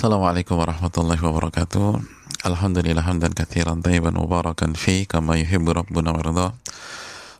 [0.00, 2.00] Assalamualaikum warahmatullahi wabarakatuh.
[2.48, 6.56] Alhamdulillah hamdan katsiran tayyiban mubarakan fi kama yuhibbu rabbuna warda.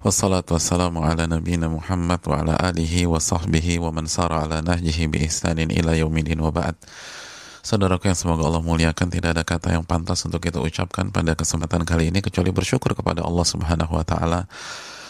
[0.04, 5.09] Wassalatu wassalamu ala nabiyyina Muhammad wa ala alihi wa sahbihi wa man sara ala nahjihi
[5.09, 6.77] bi ihsanin ila yaumidin wa ba'd.
[7.65, 11.88] Saudaraku yang semoga Allah muliakan tidak ada kata yang pantas untuk kita ucapkan pada kesempatan
[11.88, 14.45] kali ini kecuali bersyukur kepada Allah Subhanahu wa taala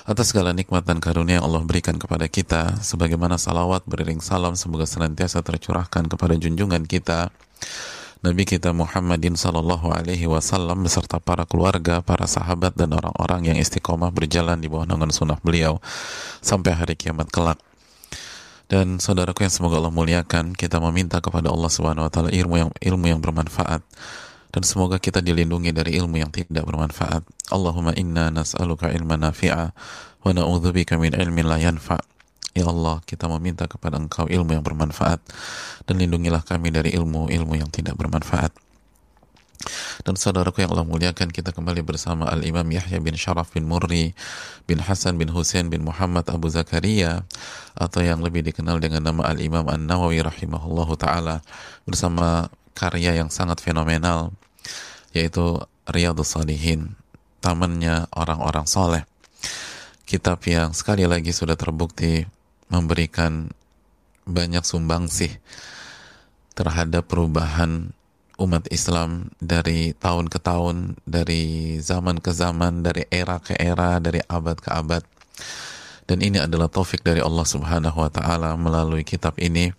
[0.09, 4.89] atas segala nikmat dan karunia yang Allah berikan kepada kita sebagaimana salawat beriring salam semoga
[4.89, 7.29] senantiasa tercurahkan kepada junjungan kita
[8.21, 14.13] Nabi kita Muhammadin Sallallahu Alaihi Wasallam beserta para keluarga, para sahabat dan orang-orang yang istiqomah
[14.13, 15.81] berjalan di bawah naungan sunnah beliau
[16.45, 17.57] sampai hari kiamat kelak.
[18.69, 22.71] Dan saudaraku yang semoga Allah muliakan, kita meminta kepada Allah Subhanahu Wa Taala ilmu yang
[22.77, 23.81] ilmu yang bermanfaat
[24.51, 27.23] dan semoga kita dilindungi dari ilmu yang tidak bermanfaat.
[27.55, 29.71] Allahumma inna nas'aluka ilman nafi'a
[30.27, 32.03] wa na'udzubika min ilmin la yanfa'.
[32.51, 35.23] Ya Allah, kita meminta kepada Engkau ilmu yang bermanfaat
[35.87, 38.51] dan lindungilah kami dari ilmu-ilmu yang tidak bermanfaat.
[40.03, 44.17] Dan saudaraku yang Allah muliakan, kita kembali bersama Al-Imam Yahya bin Sharaf bin Murri
[44.65, 47.23] bin Hasan bin Hussein bin Muhammad Abu Zakaria
[47.77, 51.45] atau yang lebih dikenal dengan nama Al-Imam An-Nawawi rahimahullahu taala
[51.85, 54.33] bersama karya yang sangat fenomenal
[55.15, 56.95] yaitu Riyadus Salihin
[57.41, 59.03] tamannya orang-orang soleh
[60.11, 62.27] kitab yang sekali lagi sudah terbukti
[62.67, 63.51] memberikan
[64.27, 65.31] banyak sumbangsih
[66.59, 67.95] terhadap perubahan
[68.41, 74.19] umat Islam dari tahun ke tahun, dari zaman ke zaman, dari era ke era, dari
[74.27, 75.05] abad ke abad.
[76.09, 79.71] Dan ini adalah taufik dari Allah Subhanahu wa taala melalui kitab ini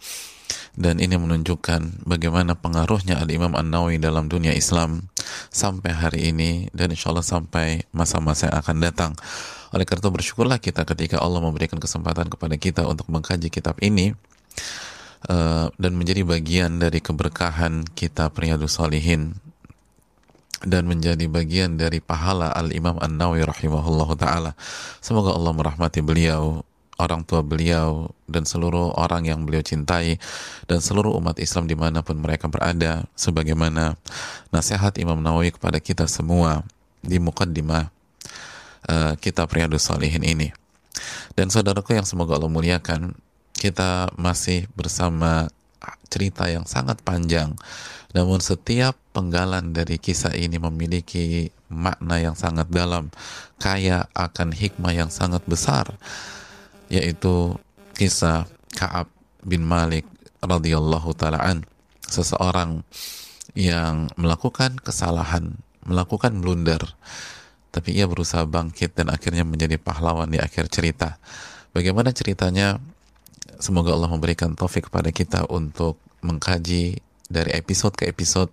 [0.76, 5.12] dan ini menunjukkan bagaimana pengaruhnya Al-Imam An-Nawawi dalam dunia Islam
[5.52, 9.12] sampai hari ini dan insya Allah sampai masa-masa yang akan datang.
[9.76, 14.16] Oleh karena itu bersyukurlah kita ketika Allah memberikan kesempatan kepada kita untuk mengkaji kitab ini
[15.28, 19.36] uh, dan menjadi bagian dari keberkahan kitab Riyadus Salihin
[20.62, 24.52] dan menjadi bagian dari pahala Al-Imam An-Nawawi rahimahullah ta'ala.
[25.02, 26.62] Semoga Allah merahmati beliau,
[27.02, 30.22] orang tua beliau dan seluruh orang yang beliau cintai
[30.70, 33.98] dan seluruh umat Islam di mana pun mereka berada sebagaimana
[34.54, 36.62] nasihat Imam Nawawi kepada kita semua
[37.02, 37.90] di mukaddimah
[38.86, 40.54] uh, kitab Riyadus Salihin ini.
[41.34, 43.18] Dan saudaraku yang semoga Allah muliakan
[43.58, 45.50] kita masih bersama
[46.12, 47.58] cerita yang sangat panjang.
[48.12, 53.08] Namun setiap penggalan dari kisah ini memiliki makna yang sangat dalam.
[53.58, 55.96] Kaya akan hikmah yang sangat besar
[56.92, 57.56] yaitu
[57.96, 58.44] kisah
[58.76, 59.08] Ka'ab
[59.48, 60.04] bin Malik
[60.44, 61.64] radhiyallahu taalaan
[62.04, 62.84] seseorang
[63.56, 65.56] yang melakukan kesalahan,
[65.88, 66.84] melakukan blunder,
[67.72, 71.16] tapi ia berusaha bangkit dan akhirnya menjadi pahlawan di akhir cerita.
[71.72, 72.84] Bagaimana ceritanya?
[73.62, 77.00] Semoga Allah memberikan taufik kepada kita untuk mengkaji
[77.32, 78.52] dari episode ke episode,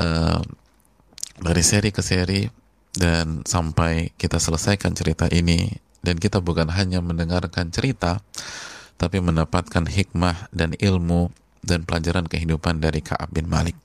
[0.00, 0.40] uh,
[1.42, 2.48] dari seri ke seri,
[2.96, 5.68] dan sampai kita selesaikan cerita ini
[6.02, 8.20] dan kita bukan hanya mendengarkan cerita
[8.98, 11.30] tapi mendapatkan hikmah dan ilmu
[11.62, 13.78] dan pelajaran kehidupan dari Ka'ab bin Malik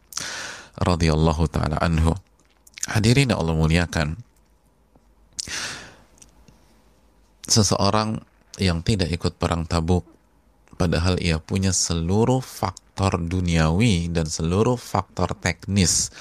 [0.77, 2.13] radhiyallahu taala anhu.
[2.89, 4.17] Hadirin Allah muliakan.
[7.47, 8.19] Seseorang
[8.59, 10.03] yang tidak ikut perang Tabuk
[10.75, 16.11] padahal ia punya seluruh faktor duniawi dan seluruh faktor teknis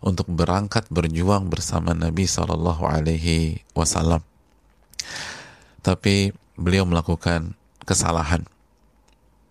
[0.00, 4.24] untuk berangkat berjuang bersama Nabi Shallallahu alaihi wasallam
[5.82, 8.46] tapi beliau melakukan kesalahan.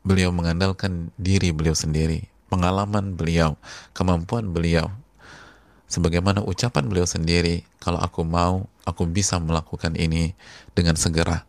[0.01, 3.53] Beliau mengandalkan diri beliau sendiri, pengalaman beliau,
[3.93, 4.89] kemampuan beliau.
[5.91, 10.33] Sebagaimana ucapan beliau sendiri, kalau aku mau, aku bisa melakukan ini
[10.73, 11.45] dengan segera.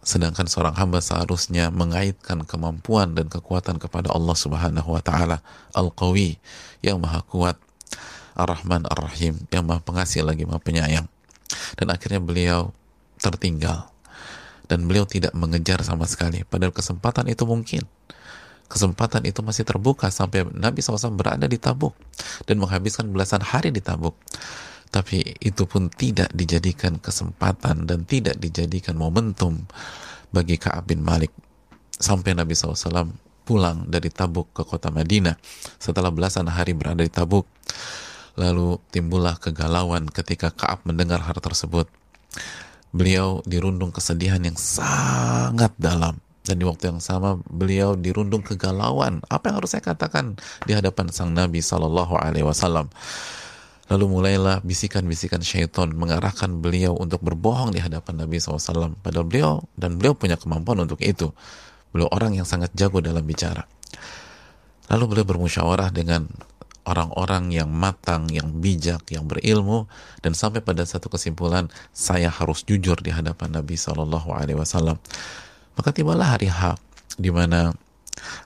[0.00, 5.44] Sedangkan seorang hamba seharusnya mengaitkan kemampuan dan kekuatan kepada Allah Subhanahu wa taala,
[5.76, 6.40] Al-Qawi,
[6.80, 7.56] yang Maha Kuat,
[8.36, 11.08] Ar-Rahman Ar-Rahim, yang Maha Pengasih lagi Maha Penyayang.
[11.76, 12.74] Dan akhirnya beliau
[13.20, 13.88] tertinggal.
[14.70, 16.46] Dan beliau tidak mengejar sama sekali.
[16.46, 17.82] Padahal kesempatan itu mungkin.
[18.70, 21.96] Kesempatan itu masih terbuka sampai Nabi SAW berada di Tabuk.
[22.46, 24.14] Dan menghabiskan belasan hari di Tabuk.
[24.90, 29.66] Tapi itu pun tidak dijadikan kesempatan dan tidak dijadikan momentum
[30.34, 31.30] bagi Ka'ab bin Malik
[31.94, 33.12] sampai Nabi SAW
[33.46, 35.34] pulang dari Tabuk ke kota Madinah
[35.78, 37.50] setelah belasan hari berada di Tabuk
[38.34, 41.86] lalu timbullah kegalauan ketika Ka'ab mendengar hal tersebut.
[42.90, 46.18] Beliau dirundung kesedihan yang sangat dalam.
[46.40, 49.22] Dan di waktu yang sama beliau dirundung kegalauan.
[49.30, 50.34] Apa yang harus saya katakan
[50.66, 52.90] di hadapan sang Nabi Shallallahu Alaihi Wasallam?
[53.90, 59.98] Lalu mulailah bisikan-bisikan syaitan mengarahkan beliau untuk berbohong di hadapan Nabi SAW padahal beliau dan
[59.98, 61.34] beliau punya kemampuan untuk itu.
[61.90, 63.66] Beliau orang yang sangat jago dalam bicara.
[64.94, 66.30] Lalu beliau bermusyawarah dengan
[66.90, 69.86] orang-orang yang matang, yang bijak, yang berilmu,
[70.26, 74.98] dan sampai pada satu kesimpulan, saya harus jujur di hadapan Nabi Shallallahu Alaihi Wasallam.
[75.78, 76.74] Maka tibalah hari H,
[77.14, 77.70] di mana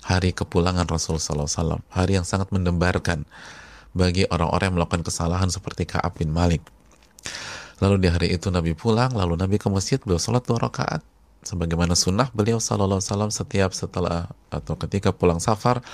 [0.04, 3.24] hari kepulangan Rasul Sallallahu Alaihi Wasallam, hari yang sangat mendembarkan
[3.96, 6.60] bagi orang-orang yang melakukan kesalahan seperti Kaab bin Malik.
[7.80, 11.02] Lalu di hari itu Nabi pulang, lalu Nabi ke masjid, beliau sholat dua rakaat,
[11.44, 15.84] sebagaimana sunnah beliau sallallahu wasallam setiap setelah atau ketika pulang safar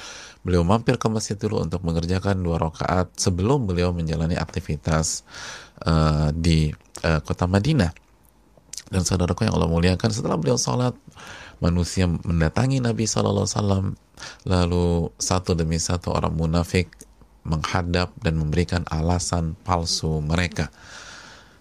[0.40, 5.26] beliau mampir ke masjid dulu untuk mengerjakan dua rakaat sebelum beliau menjalani aktivitas
[5.84, 6.72] uh, di
[7.04, 7.92] uh, kota Madinah.
[8.90, 10.96] Dan saudaraku yang Allah muliakan setelah beliau sholat
[11.62, 13.94] manusia mendatangi Nabi Wasallam
[14.42, 16.90] lalu satu demi satu orang munafik
[17.46, 20.74] menghadap dan memberikan alasan palsu mereka.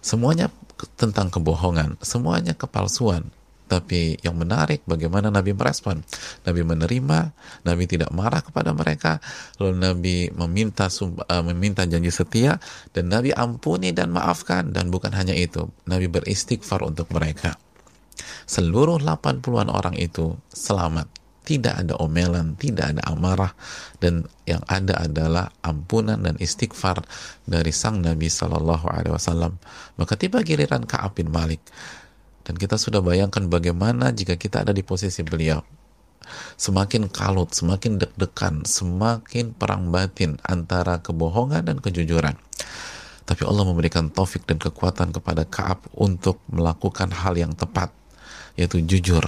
[0.02, 0.50] Semuanya
[0.96, 3.28] tentang kebohongan semuanya kepalsuan
[3.70, 6.02] tapi yang menarik bagaimana Nabi merespon.
[6.42, 7.18] Nabi menerima,
[7.62, 9.22] Nabi tidak marah kepada mereka,
[9.62, 12.58] lalu Nabi meminta uh, meminta janji setia
[12.90, 17.54] dan Nabi ampuni dan maafkan dan bukan hanya itu, Nabi beristighfar untuk mereka.
[18.50, 21.06] Seluruh 80-an orang itu selamat.
[21.40, 23.50] Tidak ada omelan, tidak ada amarah,
[23.98, 27.02] dan yang ada adalah ampunan dan istighfar
[27.42, 29.58] dari sang Nabi Shallallahu Alaihi Wasallam.
[29.98, 31.58] Maka tiba giliran Kaab bin Malik
[32.44, 35.60] dan kita sudah bayangkan bagaimana jika kita ada di posisi beliau.
[36.54, 42.38] Semakin kalut, semakin deg-degan, semakin perang batin antara kebohongan dan kejujuran.
[43.26, 47.90] Tapi Allah memberikan taufik dan kekuatan kepada Kaab untuk melakukan hal yang tepat,
[48.58, 49.22] yaitu jujur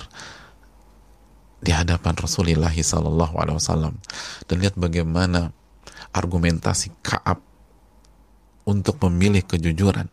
[1.62, 3.94] di hadapan Rasulullah Wasallam.
[4.50, 5.54] Dan lihat bagaimana
[6.10, 7.38] argumentasi Kaab
[8.66, 10.10] untuk memilih kejujuran.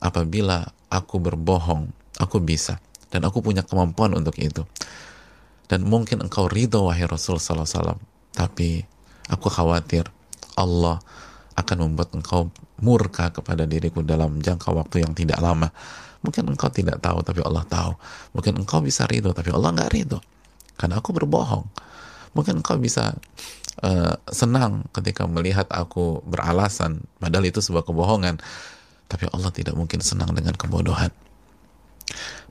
[0.00, 2.80] Apabila aku berbohong, Aku bisa
[3.10, 4.66] dan aku punya kemampuan untuk itu.
[5.66, 7.98] Dan mungkin engkau ridho wahai Rasul sallallahu
[8.36, 8.86] tapi
[9.26, 10.06] aku khawatir
[10.54, 11.02] Allah
[11.56, 12.52] akan membuat engkau
[12.84, 15.72] murka kepada diriku dalam jangka waktu yang tidak lama.
[16.20, 17.96] Mungkin engkau tidak tahu, tapi Allah tahu.
[18.36, 20.20] Mungkin engkau bisa ridho, tapi Allah nggak ridho.
[20.76, 21.64] Karena aku berbohong.
[22.36, 23.16] Mungkin engkau bisa
[23.80, 28.36] uh, senang ketika melihat aku beralasan, padahal itu sebuah kebohongan.
[29.08, 31.08] Tapi Allah tidak mungkin senang dengan kebodohan.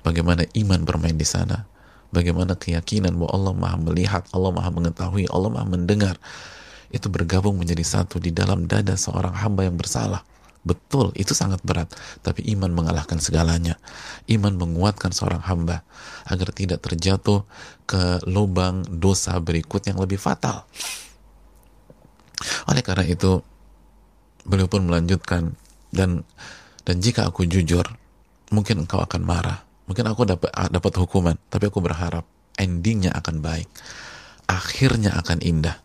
[0.05, 1.65] Bagaimana iman bermain di sana?
[2.13, 6.15] Bagaimana keyakinan bahwa Allah Maha melihat, Allah Maha mengetahui, Allah Maha mendengar.
[6.93, 10.23] Itu bergabung menjadi satu di dalam dada seorang hamba yang bersalah.
[10.65, 11.93] Betul, itu sangat berat.
[12.25, 13.77] Tapi iman mengalahkan segalanya.
[14.25, 15.85] Iman menguatkan seorang hamba
[16.25, 17.45] agar tidak terjatuh
[17.85, 20.65] ke lubang dosa berikut yang lebih fatal.
[22.65, 23.45] Oleh karena itu,
[24.41, 25.53] beliau pun melanjutkan
[25.93, 26.25] dan
[26.85, 27.85] dan jika aku jujur,
[28.55, 32.23] mungkin engkau akan marah mungkin aku dapat ah, dapat hukuman tapi aku berharap
[32.55, 33.67] endingnya akan baik
[34.47, 35.75] akhirnya akan indah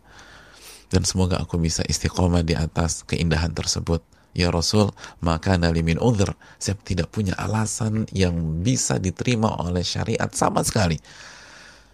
[0.87, 3.99] dan semoga aku bisa istiqomah di atas keindahan tersebut
[4.31, 6.31] Ya Rasul, maka nalimin udhr.
[6.55, 10.95] Saya tidak punya alasan yang bisa diterima oleh syariat sama sekali.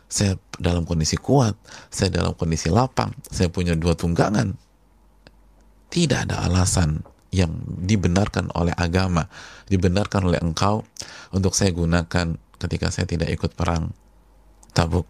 [0.05, 1.57] Saya dalam kondisi kuat,
[1.89, 4.53] saya dalam kondisi lapang, saya punya dua tunggangan.
[5.89, 7.01] Tidak ada alasan
[7.37, 7.53] yang
[7.85, 9.29] dibenarkan oleh agama,
[9.69, 10.81] dibenarkan oleh engkau
[11.29, 13.93] untuk saya gunakan ketika saya tidak ikut perang
[14.73, 15.05] tabuk.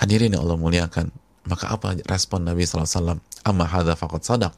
[0.00, 1.12] Hadirin yang Allah muliakan,
[1.44, 3.20] maka apa respon Nabi SAW?
[3.44, 4.54] Amma hadha faqad sadaq.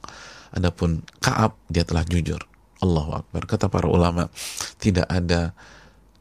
[0.54, 2.40] Adapun Kaab, dia telah jujur.
[2.80, 3.44] Allahu Akbar.
[3.44, 4.30] Kata para ulama,
[4.78, 5.52] tidak ada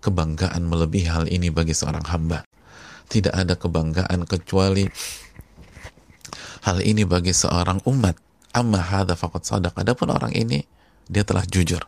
[0.04, 2.44] kebanggaan melebihi hal ini bagi seorang hamba.
[3.08, 4.84] Tidak ada kebanggaan kecuali
[6.68, 8.27] hal ini bagi seorang umat
[8.58, 9.74] amma hadha faqad sadaq.
[9.78, 10.66] Adapun orang ini
[11.06, 11.86] dia telah jujur.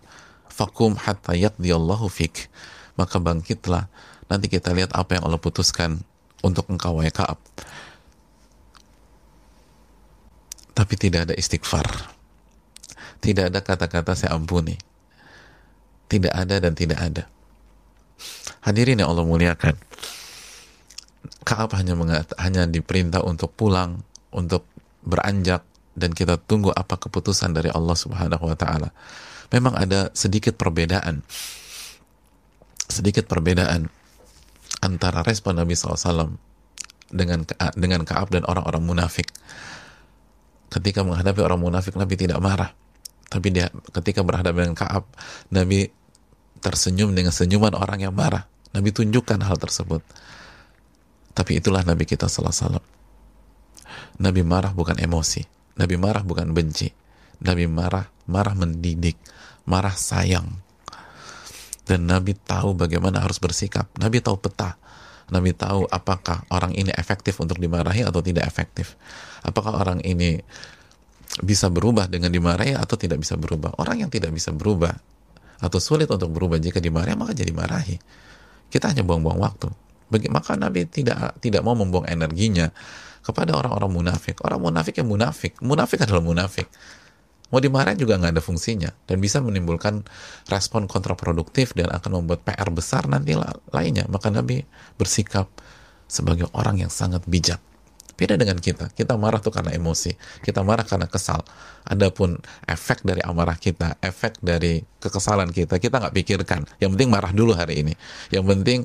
[0.47, 2.47] Fakum hatta yaqdiyallahu fik.
[2.95, 3.89] Maka bangkitlah.
[4.29, 6.05] Nanti kita lihat apa yang Allah putuskan
[6.45, 7.39] untuk engkau ya Ka'ab.
[10.77, 11.83] Tapi tidak ada istighfar.
[13.19, 14.79] Tidak ada kata-kata saya ampuni.
[16.07, 17.23] Tidak ada dan tidak ada.
[18.63, 19.75] Hadirin yang Allah muliakan.
[21.43, 24.63] Kaab hanya mengat, hanya diperintah untuk pulang untuk
[25.03, 25.65] beranjak
[25.99, 28.89] dan kita tunggu apa keputusan dari Allah Subhanahu wa taala.
[29.51, 31.21] Memang ada sedikit perbedaan.
[32.89, 33.91] Sedikit perbedaan
[34.81, 36.33] antara respon Nabi SAW
[37.11, 37.43] dengan
[37.75, 39.27] dengan Kaab dan orang-orang munafik.
[40.71, 42.71] Ketika menghadapi orang munafik Nabi tidak marah.
[43.29, 45.05] Tapi dia ketika berhadapan dengan Kaab,
[45.53, 45.91] Nabi
[46.63, 48.47] tersenyum dengan senyuman orang yang marah.
[48.73, 50.01] Nabi tunjukkan hal tersebut.
[51.33, 52.85] Tapi itulah Nabi kita sallallahu alaihi wasallam.
[54.19, 56.91] Nabi marah bukan emosi Nabi marah bukan benci.
[57.39, 59.15] Nabi marah, marah mendidik,
[59.63, 60.59] marah sayang.
[61.87, 63.87] Dan Nabi tahu bagaimana harus bersikap.
[63.95, 64.75] Nabi tahu peta.
[65.31, 68.99] Nabi tahu apakah orang ini efektif untuk dimarahi atau tidak efektif.
[69.41, 70.41] Apakah orang ini
[71.39, 73.77] bisa berubah dengan dimarahi atau tidak bisa berubah.
[73.79, 74.91] Orang yang tidak bisa berubah
[75.59, 77.97] atau sulit untuk berubah jika dimarahi maka jadi marahi.
[78.69, 79.69] Kita hanya buang-buang waktu.
[80.29, 82.73] Maka Nabi tidak tidak mau membuang energinya
[83.23, 84.39] kepada orang-orang munafik.
[84.45, 85.57] Orang munafik yang munafik.
[85.59, 86.67] Munafik adalah munafik.
[87.49, 90.05] Mau dimarahin juga nggak ada fungsinya dan bisa menimbulkan
[90.53, 93.33] respon kontraproduktif dan akan membuat PR besar nanti
[93.73, 94.05] lainnya.
[94.05, 94.61] Maka Nabi
[95.01, 95.49] bersikap
[96.05, 97.57] sebagai orang yang sangat bijak.
[98.13, 98.91] Beda dengan kita.
[98.91, 100.11] Kita marah tuh karena emosi.
[100.43, 101.39] Kita marah karena kesal.
[101.87, 102.35] Adapun
[102.67, 106.67] efek dari amarah kita, efek dari kekesalan kita, kita nggak pikirkan.
[106.83, 107.93] Yang penting marah dulu hari ini.
[108.27, 108.79] Yang penting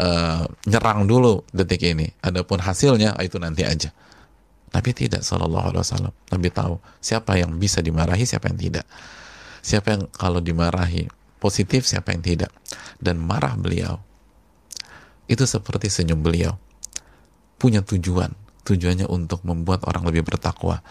[0.00, 2.08] uh, nyerang dulu detik ini.
[2.22, 3.90] Adapun hasilnya itu nanti aja.
[4.72, 6.14] Nabi tidak Shallallahu Alaihi Wasallam.
[6.32, 8.86] Nabi tahu siapa yang bisa dimarahi, siapa yang tidak.
[9.64, 11.08] Siapa yang kalau dimarahi
[11.40, 12.52] positif, siapa yang tidak.
[13.00, 14.00] Dan marah beliau
[15.26, 16.54] itu seperti senyum beliau.
[17.56, 18.30] Punya tujuan.
[18.66, 20.82] Tujuannya untuk membuat orang lebih bertakwa,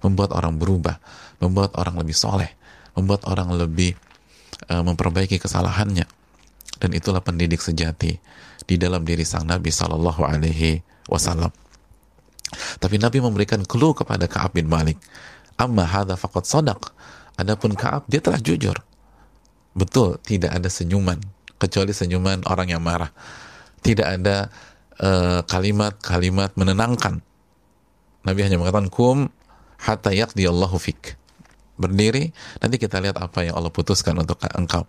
[0.00, 0.96] membuat orang berubah,
[1.44, 2.56] membuat orang lebih soleh,
[2.96, 3.92] membuat orang lebih
[4.72, 6.08] uh, memperbaiki kesalahannya.
[6.78, 8.16] Dan itulah pendidik sejati
[8.68, 11.48] di dalam diri sang Nabi Shallallahu Alaihi Wasallam.
[12.76, 15.00] Tapi Nabi memberikan clue kepada Ka'ab bin Malik.
[15.56, 16.92] Amma hadha faqad sadaq.
[17.40, 18.76] Adapun Ka'ab, dia telah jujur.
[19.72, 21.16] Betul, tidak ada senyuman.
[21.56, 23.10] Kecuali senyuman orang yang marah.
[23.80, 24.52] Tidak ada
[25.00, 27.24] eh, kalimat-kalimat uh, menenangkan.
[28.26, 29.32] Nabi hanya mengatakan, Kum
[29.80, 31.16] hatta Allahu fik.
[31.78, 34.82] Berdiri, nanti kita lihat apa yang Allah putuskan untuk engkau.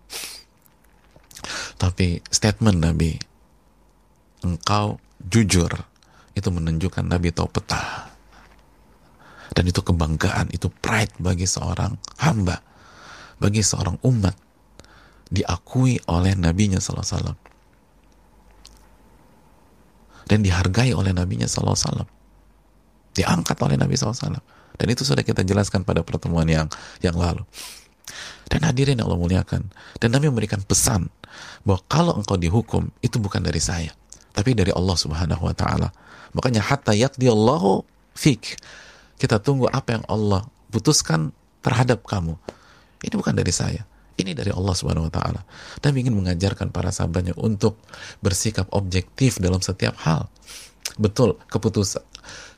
[1.78, 3.29] Tapi statement Nabi,
[4.46, 5.72] engkau jujur
[6.36, 8.12] itu menunjukkan Nabi tahu peta.
[9.50, 12.62] Dan itu kebanggaan itu pride bagi seorang hamba
[13.40, 14.36] bagi seorang umat
[15.32, 17.38] diakui oleh nabinya sallallahu wasallam.
[20.30, 22.10] Dan dihargai oleh nabinya sallallahu wasallam.
[23.18, 26.72] Diangkat oleh nabi sallallahu alaihi dan itu sudah kita jelaskan pada pertemuan yang
[27.04, 27.44] yang lalu.
[28.48, 29.70] Dan hadirin yang Allah muliakan.
[30.00, 31.12] Dan Nabi memberikan pesan
[31.68, 33.92] bahwa kalau engkau dihukum itu bukan dari saya
[34.34, 35.90] tapi dari Allah Subhanahu wa taala
[36.34, 38.60] Makanya hatta Allahu fik.
[39.20, 42.38] Kita tunggu apa yang Allah putuskan terhadap kamu.
[43.04, 43.84] Ini bukan dari saya.
[44.20, 45.42] Ini dari Allah Subhanahu wa taala.
[45.80, 47.80] Dan ingin mengajarkan para sahabatnya untuk
[48.20, 50.28] bersikap objektif dalam setiap hal.
[51.00, 52.04] Betul, keputusan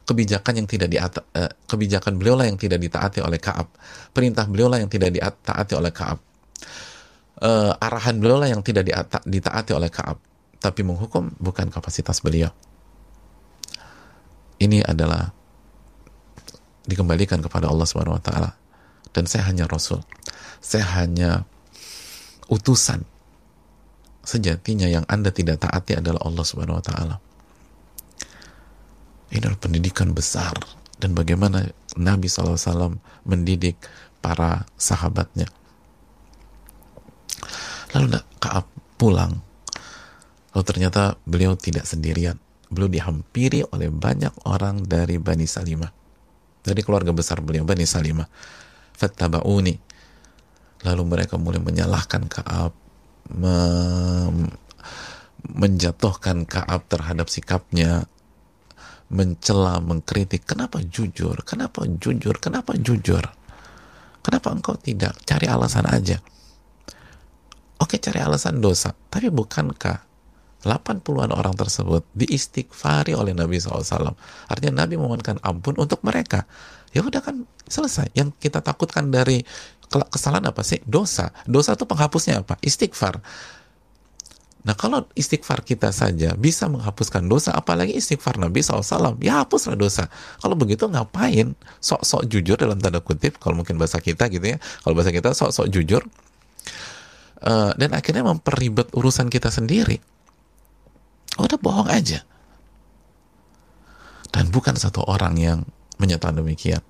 [0.01, 3.69] kebijakan yang tidak diata, eh, kebijakan beliau lah yang tidak ditaati oleh Kaab.
[4.11, 6.19] Perintah beliau lah yang tidak ditaati oleh Kaab.
[7.41, 8.89] Eh, arahan beliau lah yang tidak
[9.23, 10.17] ditaati oleh Kaab.
[10.61, 12.53] Tapi menghukum bukan kapasitas beliau
[14.61, 15.33] ini adalah
[16.85, 18.53] dikembalikan kepada Allah Subhanahu wa taala
[19.09, 20.05] dan saya hanya rasul.
[20.61, 21.49] Saya hanya
[22.45, 23.01] utusan.
[24.21, 27.15] Sejatinya yang Anda tidak taati adalah Allah Subhanahu wa taala.
[29.33, 30.53] Ini adalah pendidikan besar
[31.01, 31.65] dan bagaimana
[31.97, 33.81] Nabi SAW mendidik
[34.21, 35.49] para sahabatnya.
[37.97, 38.69] Lalu Kaab
[39.01, 39.41] pulang.
[40.51, 42.36] Lalu ternyata beliau tidak sendirian.
[42.72, 45.91] Beliau dihampiri oleh banyak orang dari Bani Salimah.
[46.62, 48.27] Dari keluarga besar beliau Bani Salimah.
[48.96, 49.75] Fattaba'uni.
[50.81, 52.74] Lalu mereka mulai menyalahkan Kaab
[53.31, 53.55] me
[55.41, 58.05] menjatuhkan Kaab terhadap sikapnya
[59.12, 63.25] mencela, mengkritik kenapa jujur, kenapa jujur, kenapa jujur?
[64.22, 66.22] Kenapa engkau tidak cari alasan aja?
[67.81, 70.10] Oke cari alasan dosa tapi bukankah
[70.61, 74.13] 80-an orang tersebut diistighfari oleh Nabi SAW.
[74.45, 76.45] Artinya Nabi memohonkan ampun untuk mereka.
[76.93, 78.13] Ya udah kan selesai.
[78.13, 79.41] Yang kita takutkan dari
[79.89, 80.77] kesalahan apa sih?
[80.85, 81.33] Dosa.
[81.49, 82.61] Dosa itu penghapusnya apa?
[82.61, 83.19] Istighfar.
[84.61, 90.05] Nah kalau istighfar kita saja bisa menghapuskan dosa, apalagi istighfar Nabi SAW, ya hapuslah dosa.
[90.37, 94.93] Kalau begitu ngapain sok-sok jujur dalam tanda kutip, kalau mungkin bahasa kita gitu ya, kalau
[94.93, 96.05] bahasa kita sok-sok jujur,
[97.41, 99.97] uh, dan akhirnya memperribet urusan kita sendiri
[101.39, 102.23] udah bohong aja.
[104.31, 105.59] Dan bukan satu orang yang
[106.00, 106.81] menyatakan demikian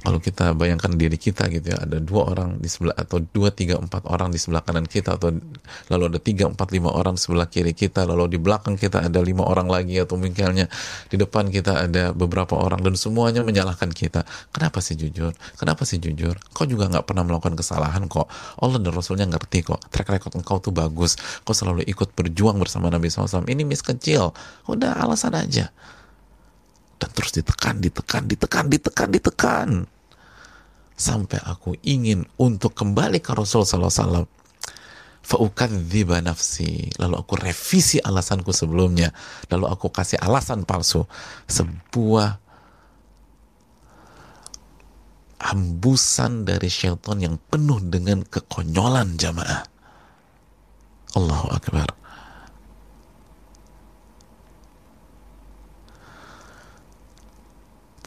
[0.00, 3.76] kalau kita bayangkan diri kita gitu ya ada dua orang di sebelah atau dua tiga
[3.76, 5.36] empat orang di sebelah kanan kita atau
[5.92, 9.20] lalu ada tiga empat lima orang di sebelah kiri kita lalu di belakang kita ada
[9.20, 10.64] lima orang lagi atau misalnya
[11.12, 14.24] di depan kita ada beberapa orang dan semuanya menyalahkan kita.
[14.48, 15.36] Kenapa sih jujur?
[15.60, 16.40] Kenapa sih jujur?
[16.56, 18.32] Kau juga nggak pernah melakukan kesalahan kok.
[18.64, 19.80] Allah dan Rasulnya ngerti kok.
[19.92, 21.20] Track record engkau tuh bagus.
[21.44, 24.32] Kau selalu ikut berjuang bersama Nabi SAW ini miss kecil.
[24.64, 25.68] Udah alasan aja
[27.02, 29.68] dan terus ditekan, ditekan, ditekan, ditekan, ditekan.
[30.94, 34.26] Sampai aku ingin untuk kembali ke Rasul Sallallahu Alaihi Wasallam.
[36.22, 36.94] Nafsi.
[37.02, 39.10] Lalu aku revisi alasanku sebelumnya.
[39.50, 41.02] Lalu aku kasih alasan palsu.
[41.50, 42.38] Sebuah
[45.42, 49.66] hembusan dari syaitan yang penuh dengan kekonyolan jamaah.
[51.18, 52.01] Allahu Akbar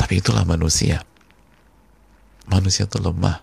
[0.05, 1.01] tapi itulah manusia.
[2.45, 3.41] Manusia itu lemah.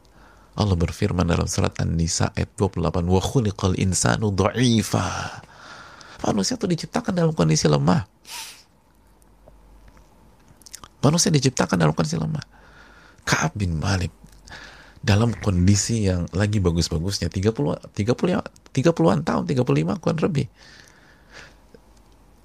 [0.54, 5.42] Allah berfirman dalam surat An-Nisa ayat 28 wa khuliqal insanu dha'ifa.
[6.22, 8.06] Manusia itu diciptakan dalam kondisi lemah.
[11.02, 12.46] Manusia diciptakan dalam kondisi lemah.
[13.26, 14.14] Ka'ab bin Malik
[15.02, 20.46] dalam kondisi yang lagi bagus-bagusnya 30 30 30-an tahun 35 tahun lebih.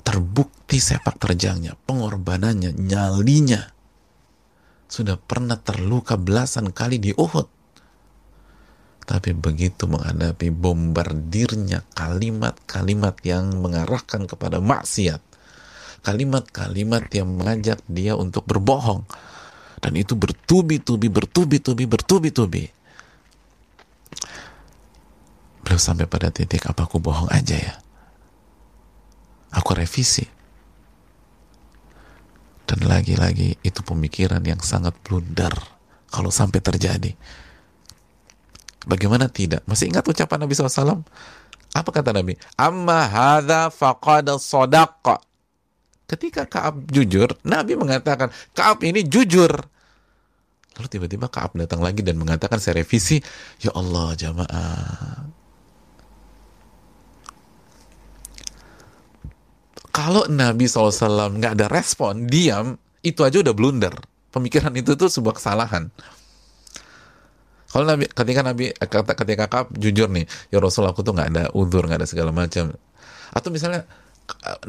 [0.01, 3.76] Terbukti sepak terjangnya pengorbanannya nyalinya
[4.87, 7.57] sudah pernah terluka belasan kali di Uhud
[9.07, 15.23] tapi begitu menghadapi bombardirnya kalimat-kalimat yang mengarahkan kepada maksiat,
[16.03, 19.07] kalimat-kalimat yang mengajak dia untuk berbohong,
[19.79, 22.67] dan itu bertubi-tubi, bertubi-tubi, bertubi-tubi.
[25.63, 27.75] Belum sampai pada titik apa aku bohong aja ya.
[29.55, 30.27] Aku revisi.
[32.67, 35.55] Dan lagi-lagi itu pemikiran yang sangat blunder
[36.11, 37.15] kalau sampai terjadi
[38.87, 39.67] Bagaimana tidak?
[39.67, 41.03] Masih ingat ucapan Nabi SAW?
[41.75, 42.39] Apa kata Nabi?
[42.55, 45.19] Amma hadha faqada sodaqa.
[46.07, 49.51] Ketika Kaab jujur, Nabi mengatakan, Kaab ini jujur.
[50.79, 53.19] Lalu tiba-tiba Kaab datang lagi dan mengatakan, saya revisi,
[53.59, 55.35] Ya Allah jamaah.
[59.97, 63.97] Kalau Nabi SAW nggak ada respon, diam, itu aja udah blunder.
[64.29, 65.89] Pemikiran itu tuh sebuah kesalahan.
[67.73, 71.43] Kalau Nabi ketika Nabi kata ketika Ka'ab jujur nih, ya Rasul aku tuh nggak ada
[71.57, 72.77] udur, nggak ada segala macam.
[73.33, 73.89] Atau misalnya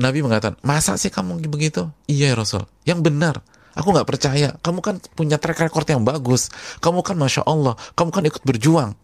[0.00, 1.92] Nabi mengatakan, masa sih kamu begitu?
[2.08, 3.44] Iya ya Rasul, yang benar.
[3.76, 4.56] Aku nggak percaya.
[4.64, 6.50] Kamu kan punya track record yang bagus.
[6.82, 7.78] Kamu kan masya Allah.
[7.94, 8.96] Kamu kan ikut berjuang.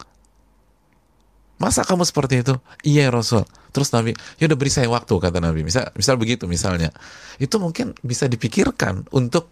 [1.65, 2.61] Masa kamu seperti itu?
[2.85, 3.49] Iya ya Rasul.
[3.73, 5.65] Terus Nabi, ya udah beri saya waktu kata Nabi.
[5.65, 6.93] Misal, misal begitu misalnya.
[7.41, 9.49] Itu mungkin bisa dipikirkan untuk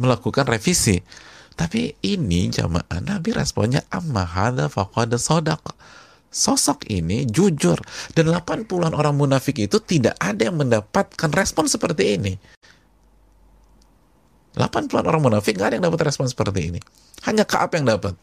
[0.00, 1.04] melakukan revisi.
[1.52, 5.76] Tapi ini jamaah Nabi responnya amma hadha faqada sodaq.
[6.32, 7.76] Sosok ini jujur
[8.16, 12.32] dan 80-an orang munafik itu tidak ada yang mendapatkan respon seperti ini.
[14.56, 16.80] 80-an orang munafik gak ada yang dapat respon seperti ini.
[17.28, 18.16] Hanya Kaab yang dapat.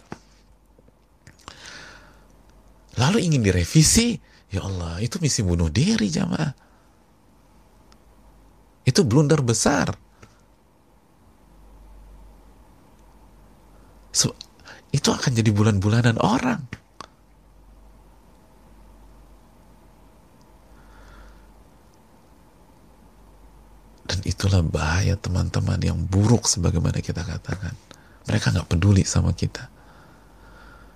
[2.97, 4.17] Lalu ingin direvisi,
[4.49, 6.53] ya Allah, itu misi bunuh diri jamaah.
[8.81, 9.93] Itu blunder besar.
[14.09, 14.33] So,
[14.89, 16.65] itu akan jadi bulan-bulanan orang.
[24.07, 27.75] Dan itulah bahaya teman-teman yang buruk sebagaimana kita katakan.
[28.25, 29.69] Mereka nggak peduli sama kita.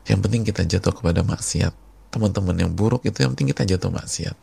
[0.09, 1.90] Yang penting kita jatuh kepada maksiat.
[2.11, 4.35] Teman-teman yang buruk itu yang penting kita jatuh maksiat.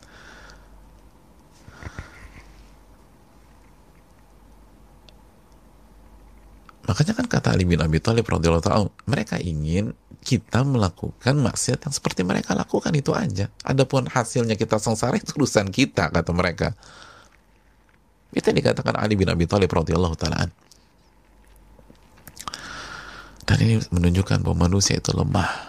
[6.89, 9.93] Makanya kan kata Ali bin Abi Thalib radhiyallahu taala, mereka ingin
[10.25, 13.53] kita melakukan maksiat yang seperti mereka lakukan itu aja.
[13.61, 16.73] Adapun hasilnya kita sengsara itu urusan kita kata mereka.
[18.33, 20.49] Itu yang dikatakan Ali bin Abi Thalib radhiyallahu taala.
[23.45, 25.68] Dan ini menunjukkan bahwa manusia itu lemah.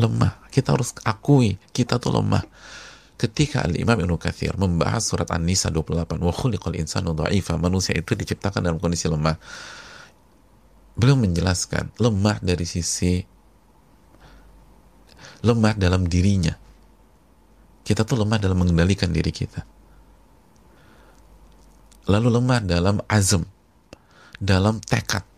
[0.00, 0.48] Lemah.
[0.48, 2.40] Kita harus akui kita tuh lemah.
[3.20, 8.64] Ketika Al-Imam Ibnu Katsir membahas surat An-Nisa 28 wa khuliqal insanu dha'ifa manusia itu diciptakan
[8.64, 9.36] dalam kondisi lemah.
[10.96, 13.20] Beliau menjelaskan lemah dari sisi
[15.44, 16.56] lemah dalam dirinya.
[17.84, 19.68] Kita tuh lemah dalam mengendalikan diri kita.
[22.08, 23.44] Lalu lemah dalam azam
[24.40, 25.28] dalam tekad.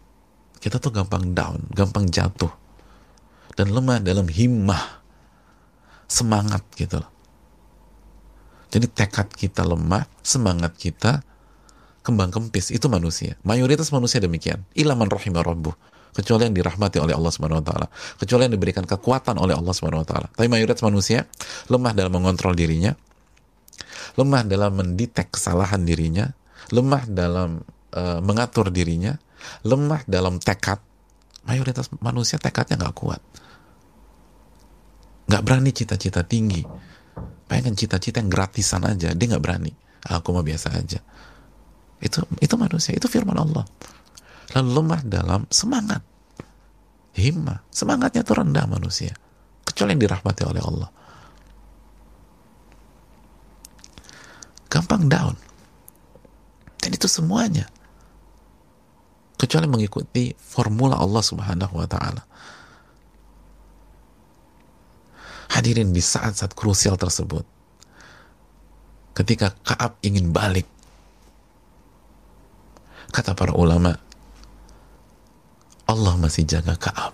[0.63, 2.62] Kita tuh gampang down gampang jatuh
[3.55, 5.01] dan lemah dalam himmah
[6.09, 7.13] semangat gitu loh
[8.73, 11.21] jadi tekad kita lemah, semangat kita
[12.01, 12.73] kembang kempis.
[12.73, 13.37] Itu manusia.
[13.45, 14.65] Mayoritas manusia demikian.
[14.73, 15.45] Ilaman rahimah.
[16.13, 17.87] Kecuali yang dirahmati oleh Allah Subhanahu wa taala.
[18.17, 20.27] Kecuali yang diberikan kekuatan oleh Allah Subhanahu wa taala.
[20.33, 21.29] Tapi mayoritas manusia
[21.69, 22.97] lemah dalam mengontrol dirinya,
[24.17, 26.33] lemah dalam mendetek kesalahan dirinya,
[26.69, 27.65] lemah dalam
[27.97, 29.17] uh, mengatur dirinya,
[29.65, 30.81] lemah dalam tekad.
[31.49, 33.21] Mayoritas manusia tekadnya nggak kuat
[35.33, 36.61] nggak berani cita-cita tinggi.
[37.49, 39.17] Pengen cita-cita yang gratisan aja.
[39.17, 39.73] Dia nggak berani.
[40.13, 41.01] Aku mah biasa aja.
[42.05, 42.93] Itu itu manusia.
[42.93, 43.65] Itu firman Allah.
[44.53, 46.05] Lalu lemah dalam semangat.
[47.17, 47.65] Himmah.
[47.73, 49.17] Semangatnya itu rendah manusia.
[49.65, 50.91] Kecuali yang dirahmati oleh Allah.
[54.69, 55.37] Gampang down.
[56.77, 57.73] Dan itu semuanya.
[59.41, 62.23] Kecuali mengikuti formula Allah Subhanahu wa taala.
[65.53, 67.45] Hadirin di saat-saat krusial tersebut,
[69.13, 70.65] ketika Kaab ingin balik,
[73.13, 74.01] kata para ulama,
[75.85, 77.13] Allah masih jaga Kaab.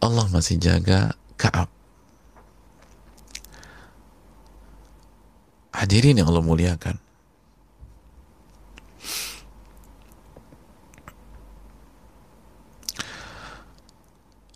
[0.00, 1.68] Allah masih jaga Kaab.
[5.76, 7.05] Hadirin yang Allah muliakan.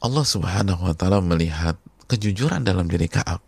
[0.01, 1.77] Allah Subhanahu wa taala melihat
[2.09, 3.45] kejujuran dalam diri Ka'ab.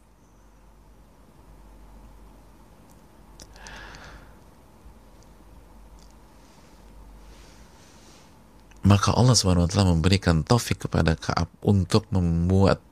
[8.84, 12.84] Maka Allah Subhanahu wa taala memberikan taufik kepada Ka'ab untuk membuat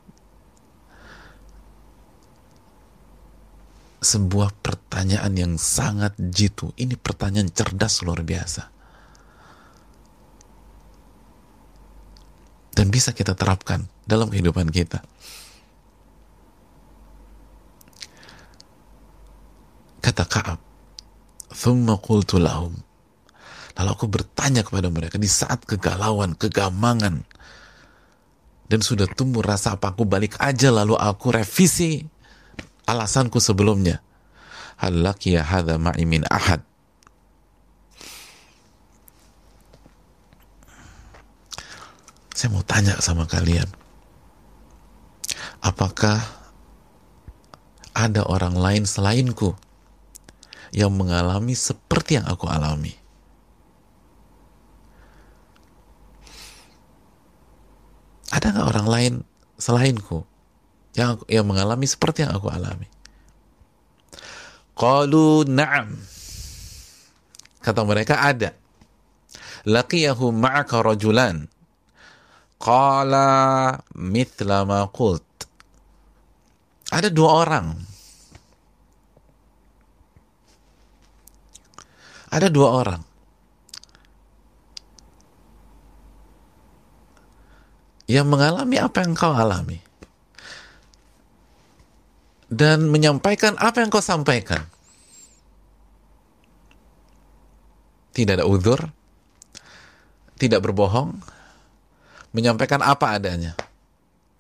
[4.01, 6.73] sebuah pertanyaan yang sangat jitu.
[6.81, 8.80] Ini pertanyaan cerdas luar biasa.
[12.75, 15.03] Dan bisa kita terapkan dalam kehidupan kita.
[20.01, 20.61] Kata Ka'ab,
[21.53, 22.73] "Thumma qultu lahum."
[23.77, 27.25] Lalu aku bertanya kepada mereka di saat kegalauan, kegamangan,
[28.71, 32.07] dan sudah tumbuh rasa apa aku balik aja lalu aku revisi
[32.87, 33.99] alasanku sebelumnya.
[34.79, 36.63] Hal laqiya hadha ma'i min ahad.
[42.41, 43.69] Saya mau tanya sama kalian.
[45.61, 46.25] Apakah
[47.93, 49.53] ada orang lain selainku
[50.73, 52.97] yang mengalami seperti yang aku alami?
[58.33, 59.13] Ada nggak orang lain
[59.61, 60.25] selainku
[60.97, 62.89] yang yang mengalami seperti yang aku alami.
[64.73, 65.93] Qalu na'am.
[67.61, 68.57] Kata mereka ada.
[69.69, 71.60] Laqiyahu ma'aka rajulan.
[72.61, 75.25] Qala mithla ma qult.
[76.93, 77.67] Ada dua orang.
[82.31, 83.03] Ada dua orang.
[88.11, 89.91] Yang mengalami apa yang kau alami
[92.51, 94.67] dan menyampaikan apa yang kau sampaikan.
[98.11, 98.91] Tidak ada uzur,
[100.35, 101.23] tidak berbohong,
[102.31, 103.55] menyampaikan apa adanya.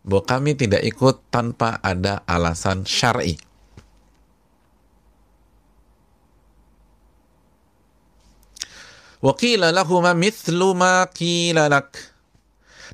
[0.00, 3.36] Bahwa kami tidak ikut tanpa ada alasan syar'i.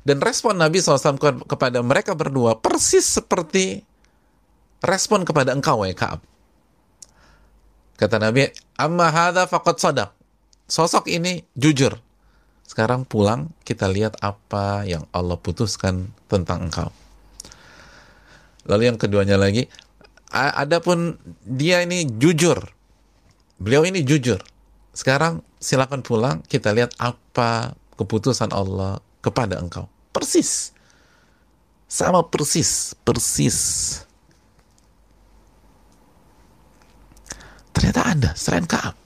[0.03, 3.83] Dan respon Nabi SAW kepada mereka berdua persis seperti
[4.83, 6.19] respon kepada engkau ya Ka'ab.
[7.97, 10.11] Kata Nabi, amma hadha faqad sadaq.
[10.67, 11.95] Sosok ini jujur.
[12.67, 16.91] Sekarang pulang kita lihat apa yang Allah putuskan tentang engkau.
[18.67, 19.71] Lalu yang keduanya lagi,
[20.35, 21.15] adapun
[21.47, 22.59] dia ini jujur.
[23.57, 24.43] Beliau ini jujur.
[24.91, 29.87] Sekarang silakan pulang, kita lihat apa keputusan Allah kepada engkau.
[30.11, 30.75] Persis.
[31.87, 33.57] Sama persis, persis.
[37.71, 38.97] Ternyata ada selain Kaab.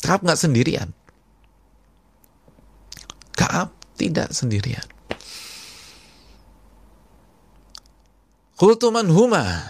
[0.00, 0.88] Kaab nggak sendirian.
[3.40, 4.84] Kaab tidak sendirian.
[8.60, 9.64] Kultuman huma.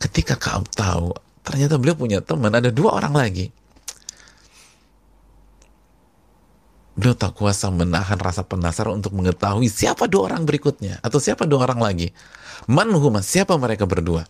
[0.00, 1.12] Ketika Kaab tahu,
[1.44, 3.52] ternyata beliau punya teman, ada dua orang lagi.
[6.96, 11.68] Beliau tak kuasa menahan rasa penasaran untuk mengetahui siapa dua orang berikutnya atau siapa dua
[11.68, 12.08] orang lagi.
[12.64, 14.24] Manhuma, siapa mereka berdua?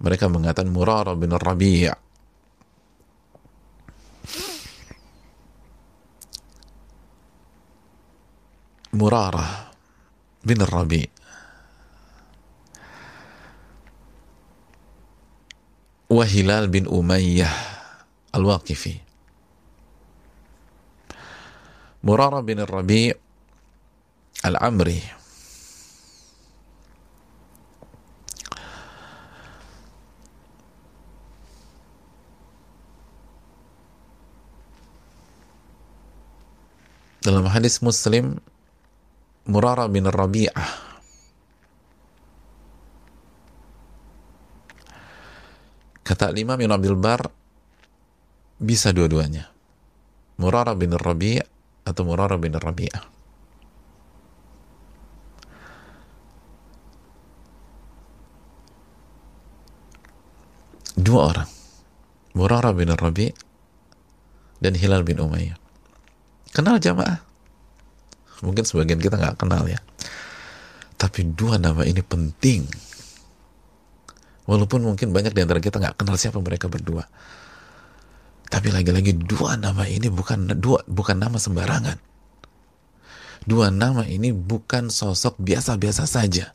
[0.00, 1.92] Mereka mengatakan Murarah bin Rabi'
[8.92, 9.72] Murarah
[10.44, 11.08] bin Rabi'
[16.12, 17.56] Wahilal bin Umayyah
[18.36, 19.00] Al-Waqifi
[22.04, 23.16] Murarah bin Rabi'
[24.44, 25.00] Al-Amri
[37.24, 38.36] Dalam hadis Muslim
[39.42, 40.70] Murara bin Rabi'ah.
[46.02, 47.26] Kata lima bin Abil Bar
[48.62, 49.50] bisa dua-duanya.
[50.38, 51.46] Murara bin Rabi'ah
[51.82, 53.04] atau Murara bin Rabi'ah.
[61.02, 61.50] Dua orang.
[62.38, 63.34] Murara bin Rabi'
[64.62, 65.58] dan Hilal bin Umayyah.
[66.54, 67.31] Kenal jamaah?
[68.42, 69.78] Mungkin sebagian kita nggak kenal ya.
[70.98, 72.66] Tapi dua nama ini penting.
[74.46, 77.06] Walaupun mungkin banyak di antara kita nggak kenal siapa mereka berdua.
[78.52, 81.96] Tapi lagi-lagi dua nama ini bukan dua bukan nama sembarangan.
[83.48, 86.54] Dua nama ini bukan sosok biasa-biasa saja.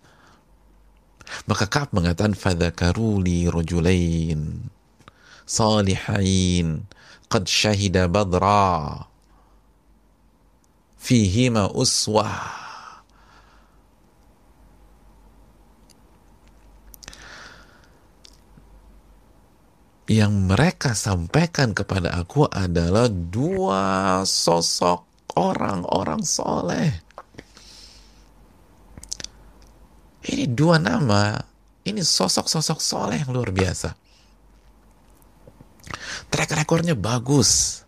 [1.49, 4.71] Maka Ka'ab mengatakan fadzakaruli rajulain
[5.47, 6.83] salihain
[7.31, 9.07] qad syahida badra
[10.97, 12.65] fihima uswah
[20.07, 25.03] yang mereka sampaikan kepada aku adalah dua sosok
[25.35, 26.91] orang-orang soleh.
[30.27, 31.39] Ini dua nama,
[31.87, 34.07] ini sosok-sosok soleh yang luar biasa
[36.27, 37.81] track recordnya bagus.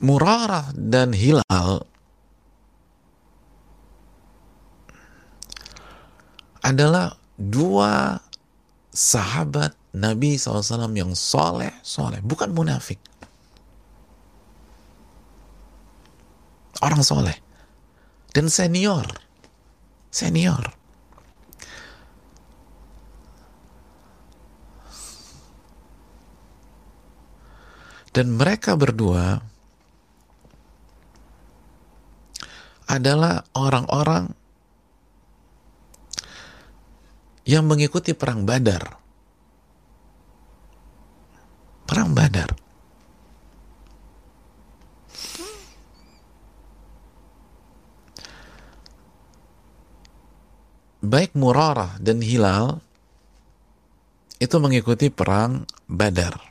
[0.00, 1.84] Murarah dan Hilal
[6.64, 8.20] adalah dua
[8.92, 12.98] sahabat Nabi SAW yang soleh, soleh, bukan munafik.
[16.80, 17.36] Orang soleh.
[18.32, 19.04] Dan senior
[20.10, 20.74] senior.
[28.10, 29.38] Dan mereka berdua
[32.90, 34.34] adalah orang-orang
[37.46, 38.98] yang mengikuti perang Badar.
[41.86, 42.60] Perang Badar.
[51.00, 52.78] baik Murarah dan Hilal
[54.40, 56.49] itu mengikuti perang Badar.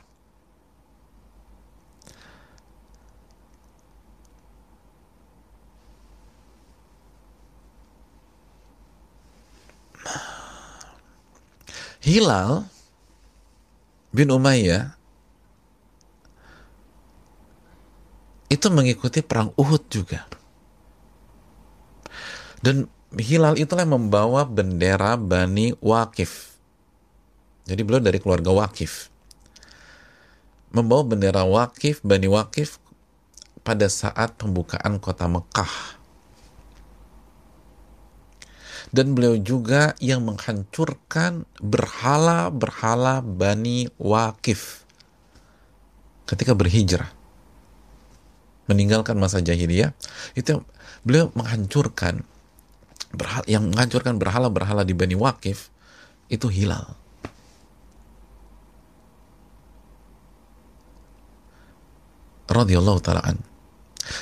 [12.00, 12.64] Hilal
[14.10, 14.96] bin Umayyah
[18.50, 20.26] itu mengikuti perang Uhud juga.
[22.60, 26.54] Dan Hilal itulah yang membawa bendera Bani Wakif.
[27.66, 29.10] Jadi beliau dari keluarga Wakif.
[30.70, 32.78] Membawa bendera Wakif, Bani Wakif
[33.66, 35.99] pada saat pembukaan kota Mekah.
[38.90, 44.82] Dan beliau juga yang menghancurkan berhala-berhala Bani Wakif
[46.26, 47.10] ketika berhijrah.
[48.66, 49.94] Meninggalkan masa jahiliyah,
[50.38, 50.62] itu
[51.02, 52.22] beliau menghancurkan
[53.14, 55.70] berhala, yang menghancurkan berhala-berhala di Bani Wakif
[56.30, 57.00] itu hilal.
[62.50, 63.38] radhiyallahu taalaan.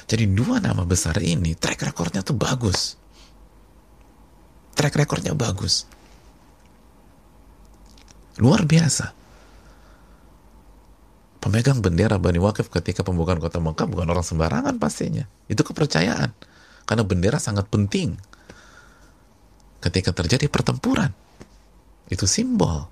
[0.05, 3.01] Jadi dua nama besar ini track recordnya tuh bagus.
[4.79, 5.91] Track recordnya bagus.
[8.39, 9.11] Luar biasa.
[11.43, 15.27] Pemegang bendera Bani Wakif ketika pembukaan kota Mekah bukan orang sembarangan pastinya.
[15.51, 16.31] Itu kepercayaan.
[16.87, 18.15] Karena bendera sangat penting
[19.83, 21.11] ketika terjadi pertempuran.
[22.07, 22.87] Itu simbol.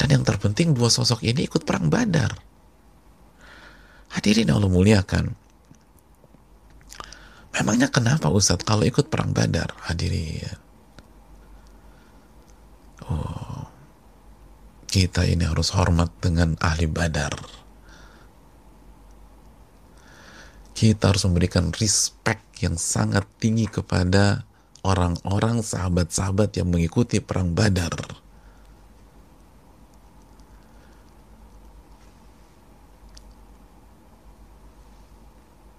[0.00, 2.32] Dan yang terpenting dua sosok ini ikut perang Badar.
[4.16, 5.45] Hadirin Allah muliakan.
[7.56, 9.72] Memangnya kenapa Ustadz kalau ikut perang Badar?
[9.88, 10.60] Hadirin.
[13.08, 13.70] Oh,
[14.90, 17.32] kita ini harus hormat dengan ahli Badar
[20.76, 24.44] kita harus memberikan respect yang sangat tinggi kepada
[24.84, 27.96] orang-orang sahabat-sahabat yang mengikuti perang Badar.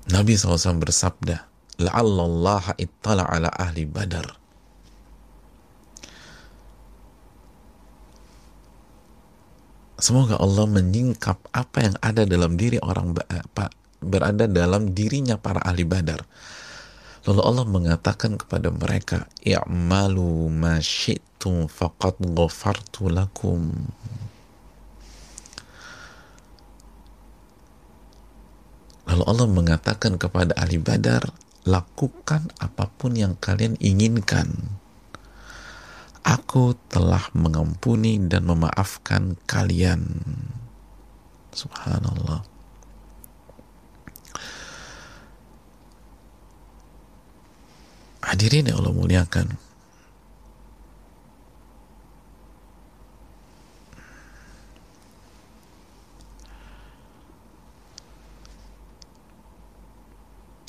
[0.10, 1.46] Nabi SAW bersabda,
[1.78, 4.26] La'allallaha ittala ala ahli badar.
[9.98, 13.18] Semoga Allah menyingkap apa yang ada dalam diri orang
[13.98, 16.22] berada dalam dirinya para ahli badar.
[17.26, 23.74] Lalu Allah mengatakan kepada mereka, "I'malu ma syi'tum faqad ghafartu lakum."
[29.10, 31.26] Lalu Allah mengatakan kepada ahli badar,
[31.68, 34.80] lakukan apa pun yang kalian inginkan.
[36.24, 40.24] Aku telah mengampuni dan memaafkan kalian.
[41.52, 42.44] Subhanallah.
[48.28, 49.67] Hadirin yang Allah muliakan.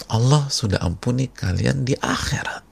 [0.09, 2.65] Allah sudah ampuni kalian di akhirat.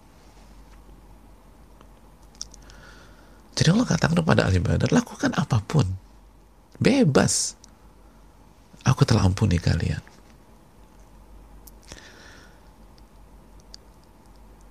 [3.56, 5.88] Jadi Allah katakan kepada ahli badar, lakukan apa pun.
[6.76, 7.56] Bebas.
[8.84, 10.00] Aku telah ampuni kalian.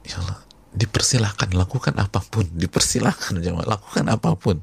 [0.06, 0.38] Ya Allah,
[0.78, 2.46] dipersilahkan lakukan apa pun.
[2.54, 4.62] Dipersilahkan jemaah, lakukan apa pun.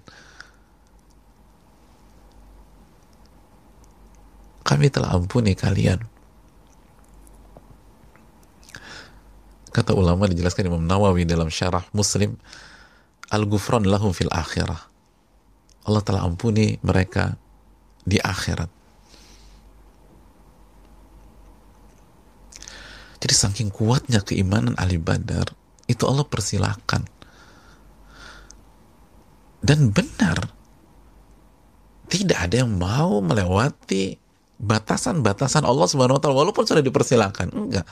[4.62, 6.11] Kami telah ampuni kalian.
[9.72, 12.36] Kata ulama dijelaskan Imam Nawawi dalam syarah Muslim,
[13.32, 14.92] Al-Ghufran lahum fil akhirah.
[15.88, 17.40] Allah telah ampuni mereka
[18.04, 18.68] di akhirat.
[23.22, 25.48] Jadi saking kuatnya keimanan ahli badar,
[25.88, 27.08] itu Allah persilahkan.
[29.62, 30.52] Dan benar,
[32.12, 34.20] tidak ada yang mau melewati
[34.60, 37.48] batasan-batasan Allah Subhanahu wa taala walaupun sudah dipersilahkan.
[37.56, 37.86] Enggak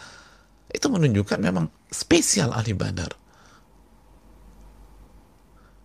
[0.71, 3.13] itu menunjukkan memang spesial ahli badar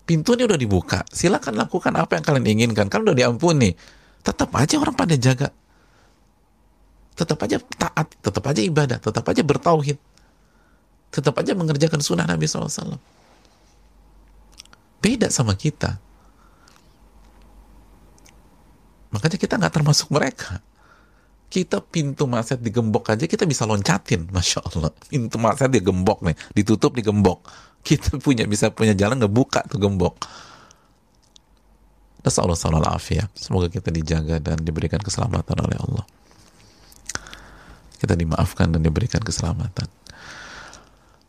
[0.06, 1.02] pintunya udah dibuka.
[1.10, 2.86] Silakan lakukan apa yang kalian inginkan.
[2.94, 3.74] Kan udah diampuni.
[4.22, 5.50] Tetap aja orang pada jaga.
[7.18, 8.14] Tetap aja taat.
[8.22, 9.02] Tetap aja ibadah.
[9.02, 9.98] Tetap aja bertauhid.
[11.10, 13.02] Tetap aja mengerjakan sunnah Nabi SAW
[15.06, 16.02] beda sama kita.
[19.14, 20.66] Makanya kita nggak termasuk mereka
[21.56, 24.28] kita pintu maset digembok aja kita bisa loncatin.
[24.36, 24.92] Masya Allah.
[25.08, 26.36] Pintu maset digembok nih.
[26.52, 27.48] Ditutup digembok.
[27.80, 30.20] Kita punya bisa punya jalan ngebuka tuh gembok.
[32.26, 36.06] Allah salah ya semoga kita dijaga dan diberikan keselamatan oleh Allah.
[38.02, 39.86] Kita dimaafkan dan diberikan keselamatan.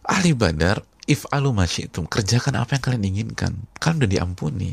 [0.09, 3.53] Ahli badar if alu itu kerjakan apa yang kalian inginkan.
[3.77, 4.73] Kalian udah diampuni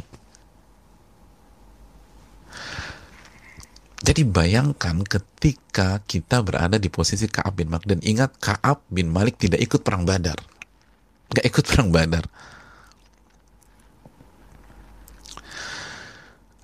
[4.04, 9.40] Jadi bayangkan ketika kita berada di posisi Ka'ab bin Malik dan ingat Ka'ab bin Malik
[9.40, 10.36] tidak ikut perang Badar.
[11.32, 12.28] Gak ikut perang Badar.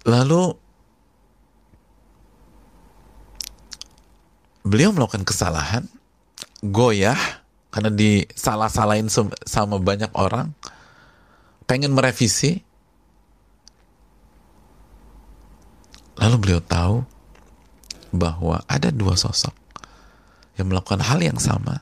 [0.04, 0.52] Lalu
[4.67, 5.88] beliau melakukan kesalahan,
[6.60, 7.17] goyah
[7.71, 9.08] karena disalah-salahin
[9.47, 10.52] sama banyak orang,
[11.71, 12.60] pengen merevisi,
[16.19, 17.18] lalu beliau tahu
[18.13, 19.54] bahwa ada dua sosok
[20.58, 21.82] yang melakukan hal yang sama.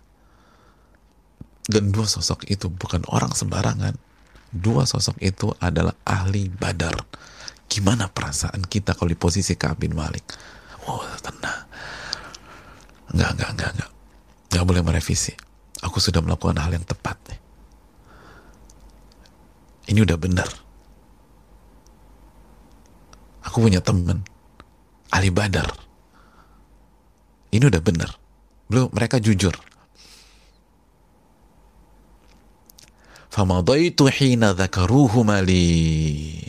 [1.68, 3.96] Dan dua sosok itu bukan orang sembarangan.
[4.48, 6.96] Dua sosok itu adalah ahli badar.
[7.68, 10.24] Gimana perasaan kita kalau di posisi Ka'ab bin Malik?
[10.88, 11.68] Oh tenang.
[13.12, 13.90] Enggak enggak enggak enggak
[14.48, 15.36] enggak boleh merevisi.
[15.84, 17.40] Aku sudah melakukan hal yang tepat nih.
[19.92, 20.50] Ini udah benar.
[23.44, 24.24] Aku punya teman
[25.12, 25.87] ahli badar
[27.52, 28.10] ini udah benar.
[28.68, 29.56] Belum, mereka jujur.
[33.32, 36.42] Famadaitu hina dhakaruhu mali.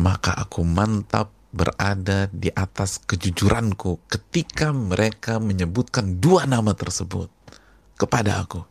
[0.00, 7.28] Maka aku mantap berada di atas kejujuranku ketika mereka menyebutkan dua nama tersebut
[8.00, 8.64] kepada aku.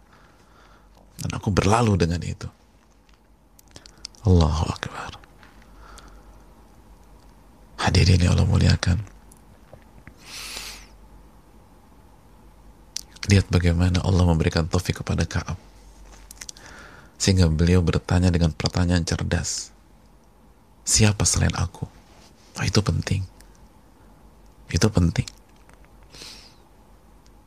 [1.21, 2.49] Dan aku berlalu dengan itu.
[4.25, 5.18] Allahu Akbar.
[7.79, 8.99] Hadirin yang Allah muliakan.
[13.31, 15.55] Lihat bagaimana Allah memberikan taufik kepada Kaab.
[17.15, 19.71] Sehingga beliau bertanya dengan pertanyaan cerdas.
[20.83, 21.85] Siapa selain aku?
[22.59, 23.23] Oh, itu penting.
[24.73, 25.27] Itu penting.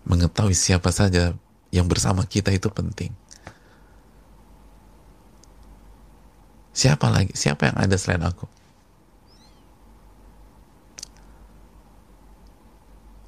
[0.09, 1.37] Mengetahui siapa saja
[1.74, 3.12] yang bersama kita itu penting.
[6.72, 7.37] Siapa lagi?
[7.37, 8.49] Siapa yang ada selain aku?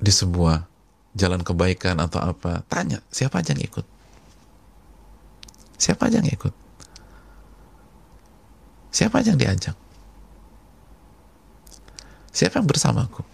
[0.04, 0.68] Di sebuah
[1.16, 3.86] jalan kebaikan atau apa, tanya siapa aja yang ikut.
[5.80, 6.52] Siapa aja yang ikut?
[8.92, 9.76] Siapa aja yang diajak?
[12.34, 13.24] Siapa yang bersamaku?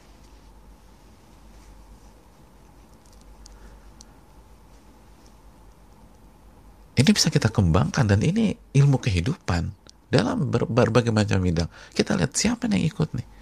[7.01, 9.73] Ini bisa kita kembangkan dan ini ilmu kehidupan
[10.13, 11.73] dalam berbagai macam bidang.
[11.97, 13.40] Kita lihat siapa yang ikut nih.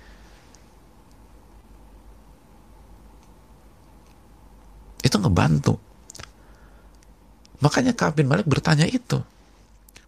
[7.59, 9.19] Makanya Ka'ab bin Malik bertanya itu.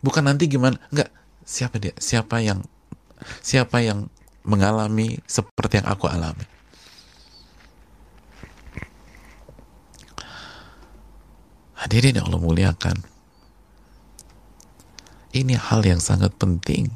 [0.01, 1.11] Bukan nanti gimana, enggak,
[1.43, 1.93] siapa dia?
[1.99, 2.63] Siapa yang
[3.45, 4.09] siapa yang
[4.47, 6.47] mengalami seperti yang aku alami?
[11.81, 12.97] Hadirin yang Allah muliakan.
[15.31, 16.93] Ini hal yang sangat penting.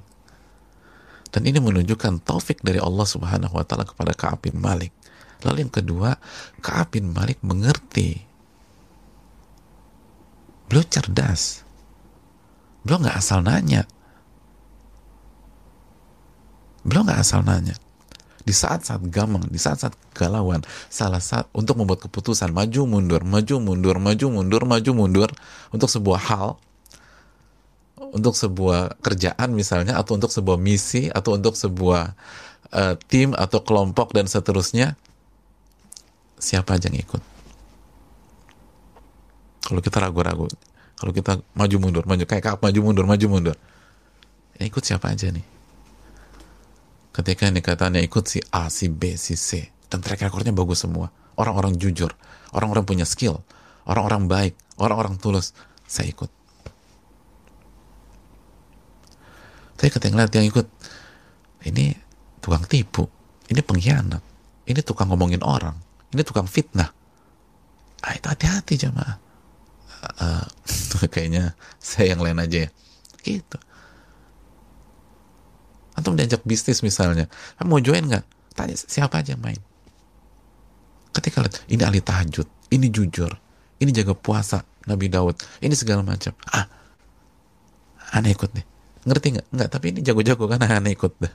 [1.35, 4.95] Dan ini menunjukkan taufik dari Allah Subhanahu wa taala kepada Ka'ab bin Malik.
[5.43, 6.15] Lalu yang kedua,
[6.63, 8.23] Ka'ab bin Malik mengerti
[10.69, 11.65] Beliau cerdas.
[12.85, 13.89] Beliau nggak asal nanya.
[16.85, 17.77] Beliau nggak asal nanya.
[18.45, 20.61] Di saat-saat gamang, di saat-saat galauan,
[20.93, 25.31] salah saat untuk membuat keputusan maju mundur, maju mundur, maju mundur, maju mundur
[25.73, 26.61] untuk sebuah hal,
[28.13, 32.13] untuk sebuah kerjaan misalnya, atau untuk sebuah misi, atau untuk sebuah
[32.69, 34.93] uh, tim atau kelompok dan seterusnya,
[36.37, 37.34] siapa aja yang ikut?
[39.65, 40.47] Kalau kita ragu-ragu,
[41.01, 43.57] kalau kita maju mundur, maju kayak kayak maju mundur, maju mundur,
[44.61, 45.55] ya ikut siapa aja nih?
[47.15, 51.15] ketika ini katanya ikut si A, si B, si C dan track recordnya bagus semua.
[51.39, 52.11] Orang-orang jujur
[52.55, 53.43] orang-orang punya skill
[53.87, 55.55] orang-orang baik orang-orang tulus
[55.87, 56.31] saya ikut.
[59.79, 60.67] Saya ketika ngeliat yang ikut
[61.71, 61.95] ini
[62.43, 63.07] tukang tipu
[63.51, 64.23] ini pengkhianat
[64.67, 65.75] ini tukang ngomongin orang
[66.11, 66.91] ini tukang fitnah.
[68.05, 69.17] Ah, itu hati-hati jemaah
[70.21, 70.45] uh,
[71.13, 72.71] kayaknya saya yang lain aja ya.
[73.25, 73.59] Gitu.
[75.95, 77.31] Atau diajak bisnis misalnya.
[77.63, 78.25] Mau join nggak?
[78.55, 79.59] Tanya siapa aja main?
[81.15, 83.31] Ketika lihat ini ahli tahajud ini jujur
[83.79, 86.35] ini jaga puasa Nabi Daud ini segala macam.
[86.51, 86.67] Ah
[88.15, 88.67] aneh ikut deh.
[89.07, 89.47] Ngerti nggak?
[89.51, 91.35] Nggak tapi ini jago-jago kan aneh ikut deh.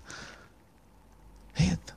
[1.60, 1.94] Itu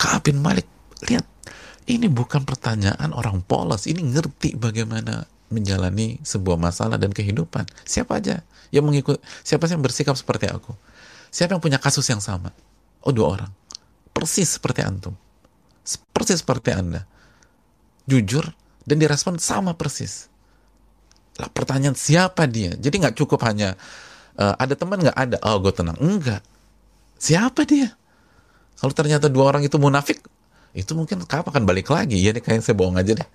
[0.00, 0.64] Kaab bin Malik
[1.04, 1.28] lihat
[1.84, 7.66] ini bukan pertanyaan orang polos ini ngerti bagaimana menjalani sebuah masalah dan kehidupan.
[7.84, 8.40] Siapa aja
[8.72, 10.72] yang mengikut, siapa yang bersikap seperti aku?
[11.28, 12.54] Siapa yang punya kasus yang sama?
[13.04, 13.50] Oh, dua orang.
[14.14, 15.14] Persis seperti antum.
[16.14, 17.06] Persis seperti Anda.
[18.06, 18.46] Jujur
[18.86, 20.30] dan direspon sama persis.
[21.38, 22.74] Lah pertanyaan siapa dia?
[22.74, 23.74] Jadi nggak cukup hanya
[24.38, 25.36] uh, ada teman nggak ada.
[25.46, 25.98] Oh, gue tenang.
[25.98, 26.42] Enggak.
[27.18, 27.94] Siapa dia?
[28.80, 30.24] Kalau ternyata dua orang itu munafik,
[30.72, 32.16] itu mungkin kapan akan balik lagi?
[32.16, 33.28] Ya nih kayak saya bohong aja deh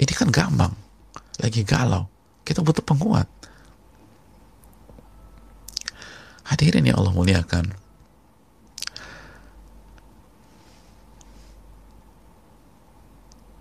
[0.00, 0.72] Ini kan gampang.
[1.44, 2.08] Lagi galau.
[2.40, 3.28] Kita butuh penguat.
[6.48, 7.76] Hadirin yang Allah muliakan.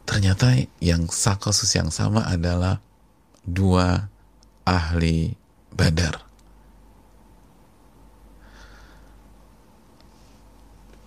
[0.07, 2.80] Ternyata yang kasus yang sama adalah
[3.43, 4.07] dua
[4.64, 5.36] ahli
[5.76, 6.28] badar.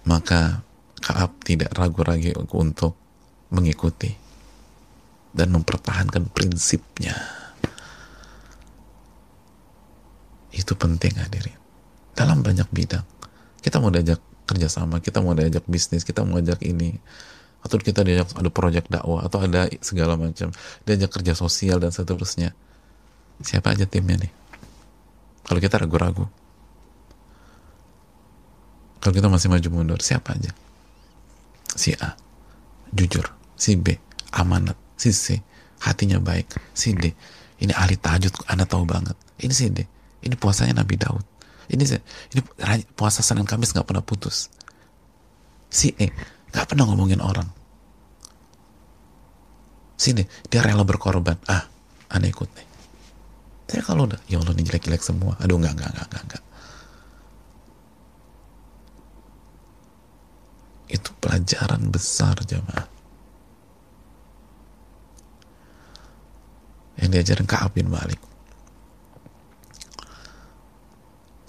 [0.02, 0.62] Maka
[1.02, 2.94] Kaab tidak ragu-ragu untuk
[3.50, 4.14] mengikuti
[5.34, 7.18] dan mempertahankan prinsipnya.
[10.54, 11.58] Itu penting hadirin.
[12.14, 13.02] Dalam banyak bidang.
[13.58, 16.94] Kita mau diajak kerjasama, kita mau diajak bisnis, kita mau diajak ini.
[17.66, 20.54] Atau kita diajak ada proyek dakwah, atau ada segala macam.
[20.86, 22.54] Diajak kerja sosial dan seterusnya.
[23.42, 24.32] Siapa aja timnya nih?
[25.50, 26.30] Kalau kita ragu-ragu.
[29.02, 30.54] Kalau kita masih maju mundur, siapa aja?
[31.74, 32.14] Si A,
[32.94, 33.26] jujur.
[33.58, 33.98] Si B,
[34.30, 34.78] amanat.
[34.94, 35.42] Si C
[35.82, 36.46] hatinya baik.
[36.70, 37.10] Si D
[37.58, 39.18] ini ahli tahajud anda tahu banget.
[39.42, 39.82] Ini si D
[40.22, 41.26] ini puasanya Nabi Daud.
[41.66, 41.82] Ini
[42.34, 42.40] ini
[42.94, 44.46] puasa Senin Kamis nggak pernah putus.
[45.66, 46.14] Si E
[46.54, 47.50] nggak pernah ngomongin orang.
[49.98, 51.38] Si D dia rela berkorban.
[51.50, 51.66] Ah
[52.14, 52.66] anda ikut nih.
[53.66, 55.34] Tapi kalau udah ya Allah ini jelek-jelek semua.
[55.42, 56.42] Aduh nggak nggak nggak nggak
[60.92, 62.86] itu pelajaran besar jamaah
[67.00, 68.20] yang diajarkan Ka'ab bin Malik.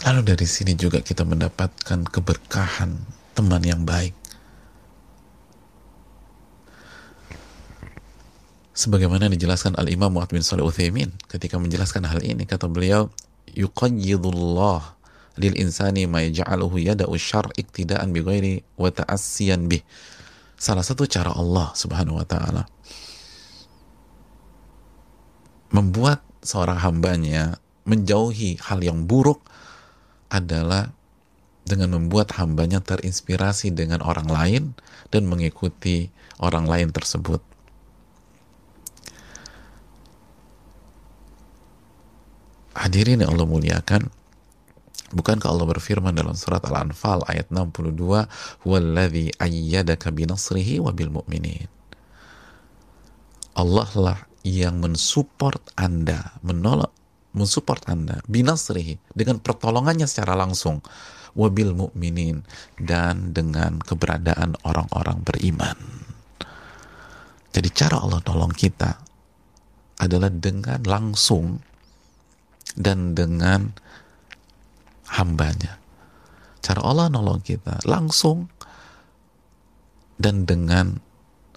[0.04, 2.92] Lalu dari sini juga kita mendapatkan keberkahan
[3.36, 4.12] teman yang baik.
[8.74, 13.14] Sebagaimana dijelaskan Al-Imam Muhammad bin Salih Uthaymin ketika menjelaskan hal ini, kata beliau,
[13.54, 15.03] yuqayyidullah
[15.40, 19.82] lil insani ma yaj'aluhu yada'u syar iktidaan bi ghairi wa ta'assiyan bih.
[20.58, 22.64] Salah satu cara Allah Subhanahu wa taala
[25.74, 27.58] membuat seorang hambanya
[27.90, 29.42] menjauhi hal yang buruk
[30.30, 30.94] adalah
[31.66, 34.64] dengan membuat hambanya terinspirasi dengan orang lain
[35.10, 37.42] dan mengikuti orang lain tersebut.
[42.74, 44.10] Hadirin yang Allah muliakan,
[45.14, 48.26] bukankah Allah berfirman dalam surat Al-Anfal ayat 62,
[48.66, 51.70] "Huwallazi ayyadaka binasrihi wa bil mu'minin."
[53.54, 56.92] Allah lah yang mensupport Anda, menolong
[57.34, 60.86] mensupport Anda binasrihi dengan pertolongannya secara langsung
[61.34, 62.46] wabil mukminin
[62.78, 65.78] dan dengan keberadaan orang-orang beriman.
[67.54, 69.02] Jadi cara Allah tolong kita
[70.02, 71.62] adalah dengan langsung
[72.74, 73.74] dan dengan
[75.14, 75.78] hambanya.
[76.64, 78.48] Cara Allah nolong kita langsung
[80.16, 81.04] dan dengan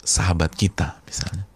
[0.03, 1.47] sahabat kita misalnya.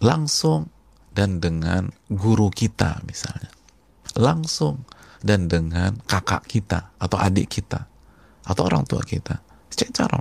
[0.00, 0.70] Langsung
[1.12, 3.50] dan dengan guru kita misalnya.
[4.16, 4.86] Langsung
[5.22, 7.86] dan dengan kakak kita atau adik kita
[8.46, 9.42] atau orang tua kita.
[9.68, 10.18] Secara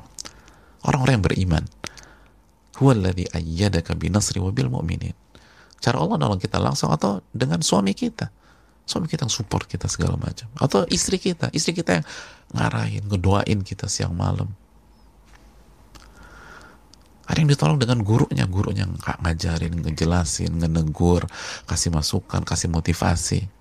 [0.85, 1.63] orang-orang yang beriman.
[2.77, 5.15] Huwaladzi ayyadaka binasri wabil mu'minin.
[5.81, 8.29] Cara Allah nolong kita langsung atau dengan suami kita.
[8.87, 10.47] Suami kita yang support kita segala macam.
[10.55, 11.51] Atau istri kita.
[11.51, 12.05] Istri kita yang
[12.55, 14.47] ngarahin, ngedoain kita siang malam.
[17.27, 18.47] Ada yang ditolong dengan gurunya.
[18.47, 21.27] Gurunya nggak ngajarin, ngejelasin, ngenegur,
[21.67, 23.51] kasih masukan, kasih motivasi.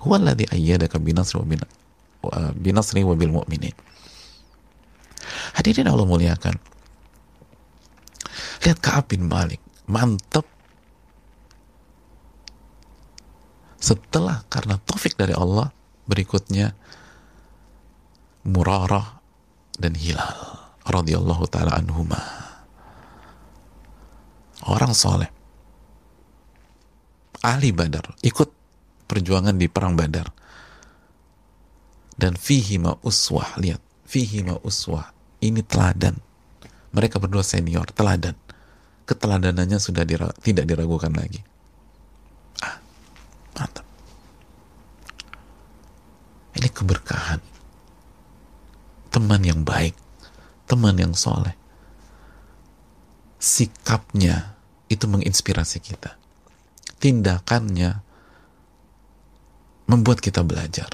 [0.00, 1.48] Huwaladzi ayyadaka binasri wa
[2.56, 3.76] binasri wa bil mu'minin.
[5.60, 6.56] Hadirin Allah muliakan.
[8.64, 10.48] Lihat Ka'ab bin Malik, mantep.
[13.84, 15.68] Setelah karena taufik dari Allah,
[16.08, 16.72] berikutnya
[18.48, 19.20] Murarah
[19.76, 20.32] dan Hilal
[20.88, 22.16] radhiyallahu taala anhuma.
[24.64, 25.28] Orang soleh.
[27.44, 28.48] Ahli Badar, ikut
[29.04, 30.32] perjuangan di perang Badar.
[32.16, 35.12] Dan fihi ma uswah, lihat, fihi ma uswah.
[35.44, 36.16] Ini teladan.
[36.96, 38.32] Mereka berdua senior, teladan
[39.04, 41.44] keteladanannya sudah dira tidak diragukan lagi.
[43.54, 43.86] Mantap.
[46.54, 47.40] Ini keberkahan.
[49.10, 49.94] Teman yang baik,
[50.66, 51.54] teman yang soleh.
[53.38, 54.58] Sikapnya
[54.90, 56.18] itu menginspirasi kita.
[56.98, 58.02] Tindakannya
[59.86, 60.90] membuat kita belajar.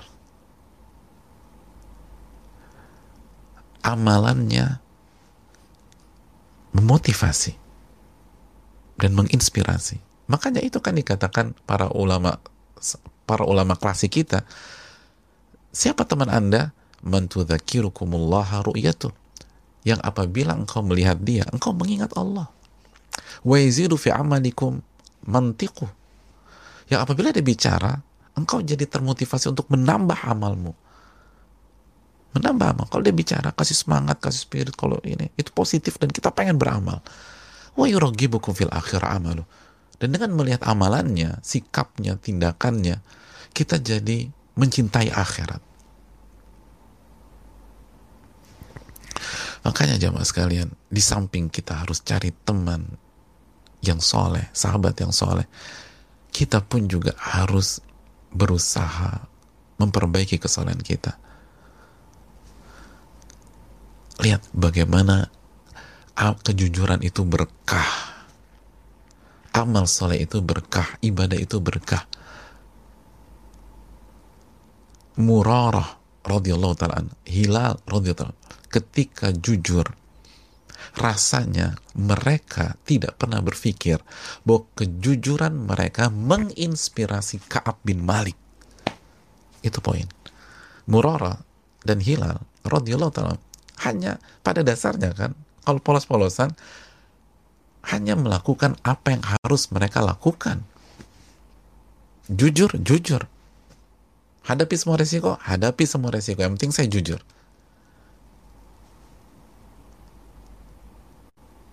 [3.80, 4.82] Amalannya
[6.76, 7.56] memotivasi
[9.00, 10.09] dan menginspirasi.
[10.30, 12.38] Makanya itu kan dikatakan para ulama
[13.26, 14.46] para ulama klasik kita.
[15.74, 16.70] Siapa teman Anda?
[17.02, 19.10] Mentudzakirukumullah ru'yatu.
[19.82, 22.46] Yang apabila engkau melihat dia, engkau mengingat Allah.
[23.42, 24.78] Wa yazidu fi amalikum
[25.26, 25.88] mantiku.
[26.86, 27.98] Yang apabila dia bicara,
[28.36, 30.76] engkau jadi termotivasi untuk menambah amalmu.
[32.36, 32.86] Menambah amal.
[32.86, 34.74] Kalau dia bicara, kasih semangat, kasih spirit.
[34.76, 37.02] Kalau ini, itu positif dan kita pengen beramal
[37.78, 39.46] wa yuragibukum fil akhir amalu.
[40.00, 43.04] Dan dengan melihat amalannya, sikapnya, tindakannya,
[43.52, 45.60] kita jadi mencintai akhirat.
[49.60, 52.96] Makanya jamaah sekalian, di samping kita harus cari teman
[53.84, 55.44] yang soleh, sahabat yang soleh,
[56.32, 57.84] kita pun juga harus
[58.32, 59.28] berusaha
[59.76, 61.20] memperbaiki kesalahan kita.
[64.20, 65.28] Lihat bagaimana
[66.16, 68.09] kejujuran itu berkah
[69.54, 72.06] amal soleh itu berkah ibadah itu berkah.
[75.20, 78.32] Murarah radhiyallahu taala hilal radhiyallahu
[78.70, 79.84] ketika jujur
[80.96, 84.00] rasanya mereka tidak pernah berpikir
[84.42, 88.34] bahwa kejujuran mereka menginspirasi Ka'ab bin Malik.
[89.60, 90.08] Itu poin.
[90.90, 91.38] Murara
[91.84, 93.36] dan Hilal radhiyallahu taala
[93.86, 95.32] hanya pada dasarnya kan
[95.62, 96.50] kalau polos-polosan
[97.88, 100.64] hanya melakukan apa yang harus mereka lakukan.
[102.28, 103.24] Jujur, jujur.
[104.44, 106.44] Hadapi semua resiko, hadapi semua resiko.
[106.44, 107.20] Yang penting saya jujur.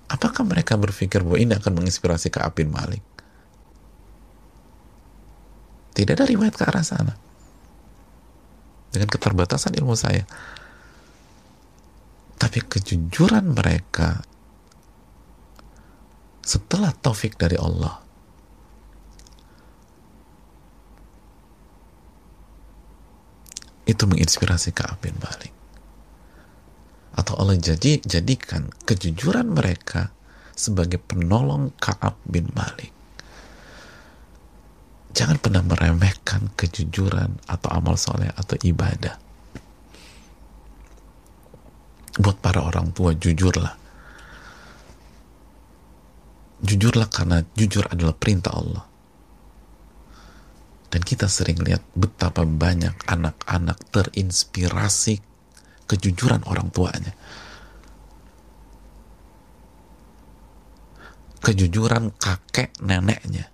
[0.07, 3.03] Apakah mereka berpikir bahwa ini akan menginspirasi ke Abin Malik?
[5.93, 7.13] Tidak ada riwayat ke arah sana.
[8.93, 10.23] Dengan keterbatasan ilmu saya
[12.37, 14.21] tapi kejujuran mereka
[16.47, 17.99] setelah taufik dari Allah
[23.83, 25.51] itu menginspirasi Ka'ab bin Malik.
[27.19, 30.15] Atau Allah jadi jadikan kejujuran mereka
[30.55, 32.95] sebagai penolong Ka'ab bin Malik.
[35.11, 39.19] Jangan pernah meremehkan kejujuran atau amal soleh atau ibadah.
[42.21, 43.86] Buat para orang tua jujurlah
[46.61, 48.85] jujurlah karena jujur adalah perintah Allah.
[50.87, 55.19] Dan kita sering lihat betapa banyak anak-anak terinspirasi
[55.85, 57.13] kejujuran orang tuanya.
[61.43, 63.51] Kejujuran kakek neneknya.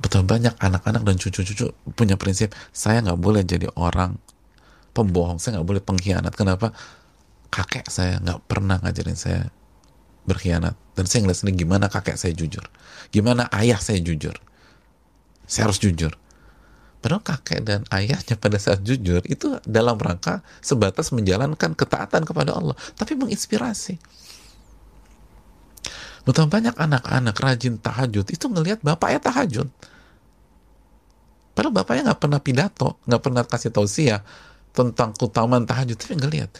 [0.00, 4.16] Betapa banyak anak-anak dan cucu-cucu punya prinsip saya nggak boleh jadi orang
[4.96, 6.32] pembohong saya nggak boleh pengkhianat.
[6.32, 6.72] Kenapa?
[7.50, 9.50] Kakek saya nggak pernah ngajarin saya
[10.24, 10.78] berkhianat.
[10.94, 12.62] Dan saya ngeliat sendiri gimana kakek saya jujur.
[13.10, 14.38] Gimana ayah saya jujur.
[15.50, 16.14] Saya harus jujur.
[17.00, 22.76] Padahal kakek dan ayahnya pada saat jujur itu dalam rangka sebatas menjalankan ketaatan kepada Allah.
[22.94, 23.96] Tapi menginspirasi.
[26.28, 29.68] Betapa banyak anak-anak rajin tahajud itu ngelihat bapaknya tahajud.
[31.56, 34.20] Padahal bapaknya nggak pernah pidato, nggak pernah kasih tausiah
[34.76, 36.52] tentang keutamaan tahajud, tapi ngelihat,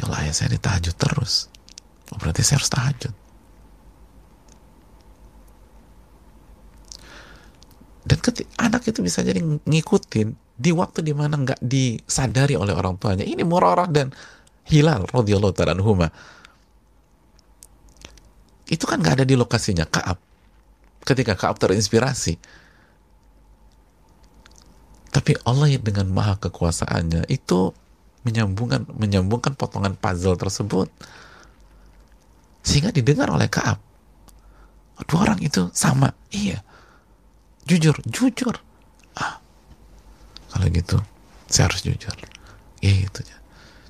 [0.00, 1.52] ya Allah ya saya ditahajud terus.
[2.10, 3.14] Oh, berarti saya harus tahajud.
[8.00, 12.96] Dan ketika anak itu bisa jadi ngikutin di waktu di mana nggak disadari oleh orang
[12.96, 13.22] tuanya.
[13.28, 14.10] Ini Murarah dan
[14.70, 16.08] Hilal radhiyallahu ta'ala anhuma
[18.70, 20.16] itu kan nggak ada di lokasinya Kaab
[21.02, 22.38] ketika Kaab terinspirasi
[25.10, 27.74] tapi Allah dengan maha kekuasaannya itu
[28.22, 30.92] menyambungkan menyambungkan potongan puzzle tersebut
[32.60, 33.80] sehingga didengar oleh Kaab.
[35.08, 36.12] Dua orang itu sama.
[36.28, 36.60] Iya.
[37.64, 38.60] Jujur jujur.
[39.16, 39.40] Ah.
[40.52, 41.00] Kalau gitu
[41.48, 42.12] saya harus jujur.
[42.80, 43.20] Gitu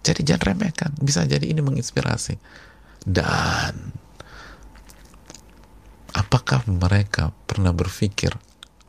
[0.01, 0.91] jadi jangan remehkan.
[0.97, 2.41] Bisa jadi ini menginspirasi.
[3.05, 3.93] Dan
[6.16, 8.33] apakah mereka pernah berpikir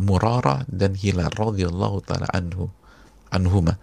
[0.01, 2.73] Murarah dan Hilal radhiyallahu taala anhu
[3.29, 3.77] anhuma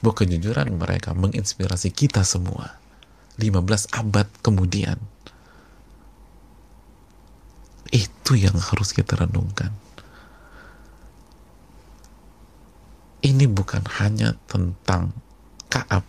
[0.00, 2.78] bahwa kejujuran mereka menginspirasi kita semua.
[3.38, 4.98] 15 abad kemudian.
[7.90, 9.74] Itu yang harus kita renungkan.
[13.24, 15.14] Ini bukan hanya tentang
[15.70, 16.06] Kaab.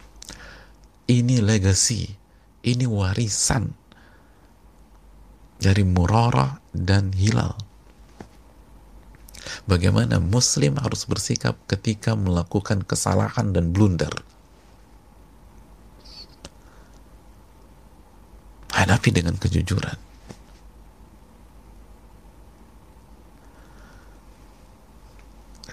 [1.05, 2.25] Ini legacy
[2.65, 3.69] ini warisan
[5.61, 7.53] dari Murarah dan Hilal.
[9.65, 14.11] Bagaimana Muslim harus bersikap ketika melakukan kesalahan dan blunder.
[18.75, 19.97] Hadapi dengan kejujuran.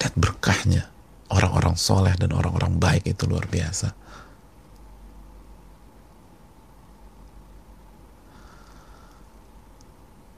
[0.03, 0.91] Lihat berkahnya
[1.31, 4.02] orang-orang soleh dan orang-orang baik itu luar biasa.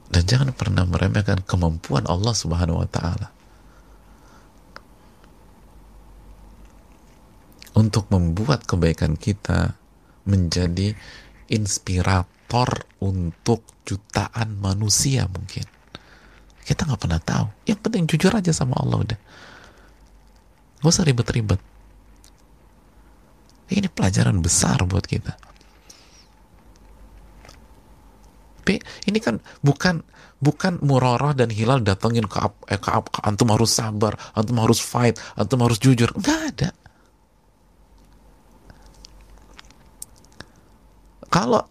[0.09, 3.29] Dan jangan pernah meremehkan kemampuan Allah Subhanahu wa taala.
[7.75, 9.75] Untuk membuat kebaikan kita
[10.23, 10.95] menjadi
[11.51, 15.67] inspirator untuk jutaan manusia mungkin.
[16.65, 17.47] Kita nggak pernah tahu.
[17.69, 19.19] Yang penting jujur aja sama Allah udah.
[20.81, 21.61] Gak usah ribet-ribet.
[23.69, 25.37] Ini pelajaran besar buat kita.
[28.65, 30.01] Tapi ini kan bukan
[30.41, 32.89] bukan Murarah dan Hilal datangin ke eh, ke
[33.21, 36.09] antum harus sabar, antum harus fight, antum harus jujur.
[36.17, 36.69] Enggak ada.
[41.29, 41.61] Kalau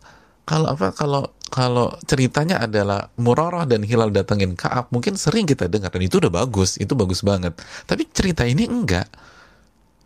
[0.46, 5.90] kalau apa kalau kalau ceritanya adalah Murarah dan Hilal datangin Kaab, mungkin sering kita dengar
[5.90, 7.58] dan itu udah bagus, itu bagus banget.
[7.90, 9.10] Tapi cerita ini enggak.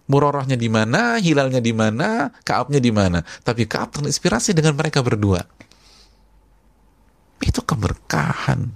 [0.09, 3.20] Murarahnya di mana, Hilalnya di mana, Kaabnya di mana.
[3.45, 5.45] Tapi Kaab terinspirasi dengan mereka berdua
[7.43, 8.74] itu keberkahan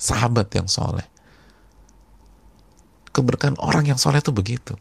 [0.00, 1.04] sahabat yang soleh.
[3.12, 4.76] Keberkahan orang yang soleh itu begitu.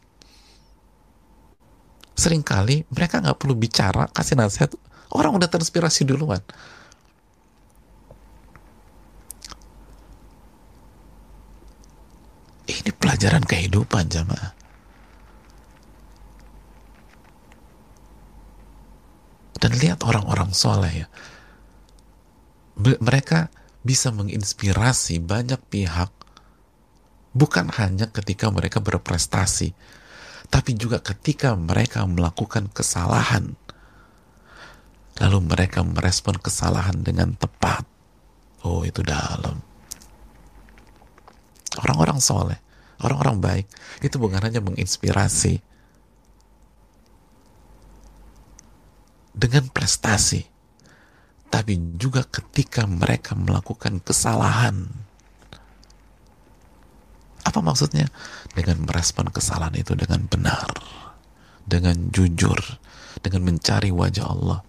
[2.16, 4.72] Seringkali mereka nggak perlu bicara kasih nasihat.
[5.12, 6.44] Orang udah terinspirasi duluan.
[12.66, 14.52] Ini pelajaran kehidupan jamaah.
[19.56, 21.08] Dan lihat orang-orang soleh ya
[22.80, 23.52] mereka
[23.86, 26.12] bisa menginspirasi banyak pihak
[27.36, 29.72] bukan hanya ketika mereka berprestasi
[30.48, 33.58] tapi juga ketika mereka melakukan kesalahan.
[35.18, 37.88] Lalu mereka merespon kesalahan dengan tepat.
[38.62, 39.58] Oh itu dalam.
[41.82, 42.60] Orang-orang soleh
[43.04, 43.66] orang-orang baik
[44.00, 45.60] itu bukan hanya menginspirasi
[49.36, 50.48] dengan prestasi
[51.56, 54.92] tapi juga ketika mereka melakukan kesalahan.
[57.48, 58.12] Apa maksudnya?
[58.52, 60.68] Dengan merespon kesalahan itu dengan benar,
[61.64, 62.60] dengan jujur,
[63.24, 64.60] dengan mencari wajah Allah.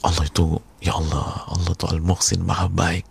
[0.00, 3.04] Allah itu, ya Allah, Allah itu Al-Muhsin, Maha Baik.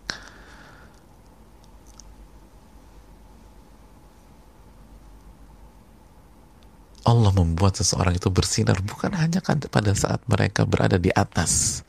[7.06, 11.86] Allah membuat seseorang itu bersinar bukan hanya kan pada saat mereka berada di atas.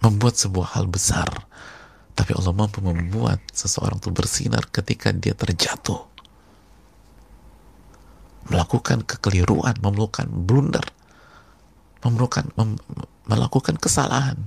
[0.00, 1.28] Membuat sebuah hal besar.
[2.16, 6.08] Tapi Allah mampu membuat seseorang itu bersinar ketika dia terjatuh.
[8.48, 10.84] Melakukan kekeliruan melakukan blunder
[12.00, 12.80] melakukan mem,
[13.28, 14.40] melakukan kesalahan.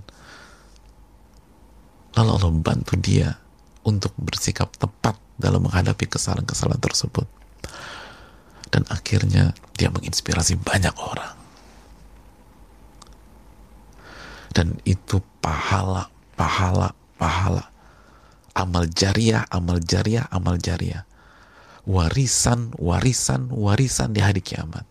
[2.17, 3.38] Lalu Allah bantu dia
[3.86, 7.29] untuk bersikap tepat dalam menghadapi kesalahan-kesalahan tersebut
[8.74, 11.38] dan akhirnya dia menginspirasi banyak orang.
[14.49, 17.69] Dan itu pahala pahala pahala.
[18.57, 21.05] Amal jariah amal jariah amal jariah.
[21.86, 24.89] Warisan warisan warisan di hari kiamat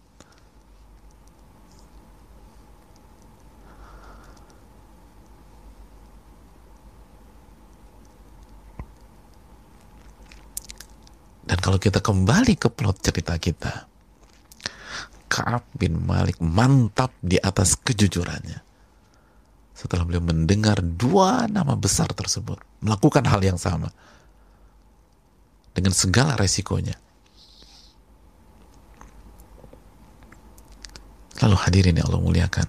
[11.63, 13.87] kalau kita kembali ke plot cerita kita,
[15.31, 18.59] Kaab bin Malik mantap di atas kejujurannya.
[19.73, 23.95] Setelah beliau mendengar dua nama besar tersebut, melakukan hal yang sama.
[25.73, 26.99] Dengan segala resikonya.
[31.41, 32.69] Lalu hadirin yang Allah muliakan.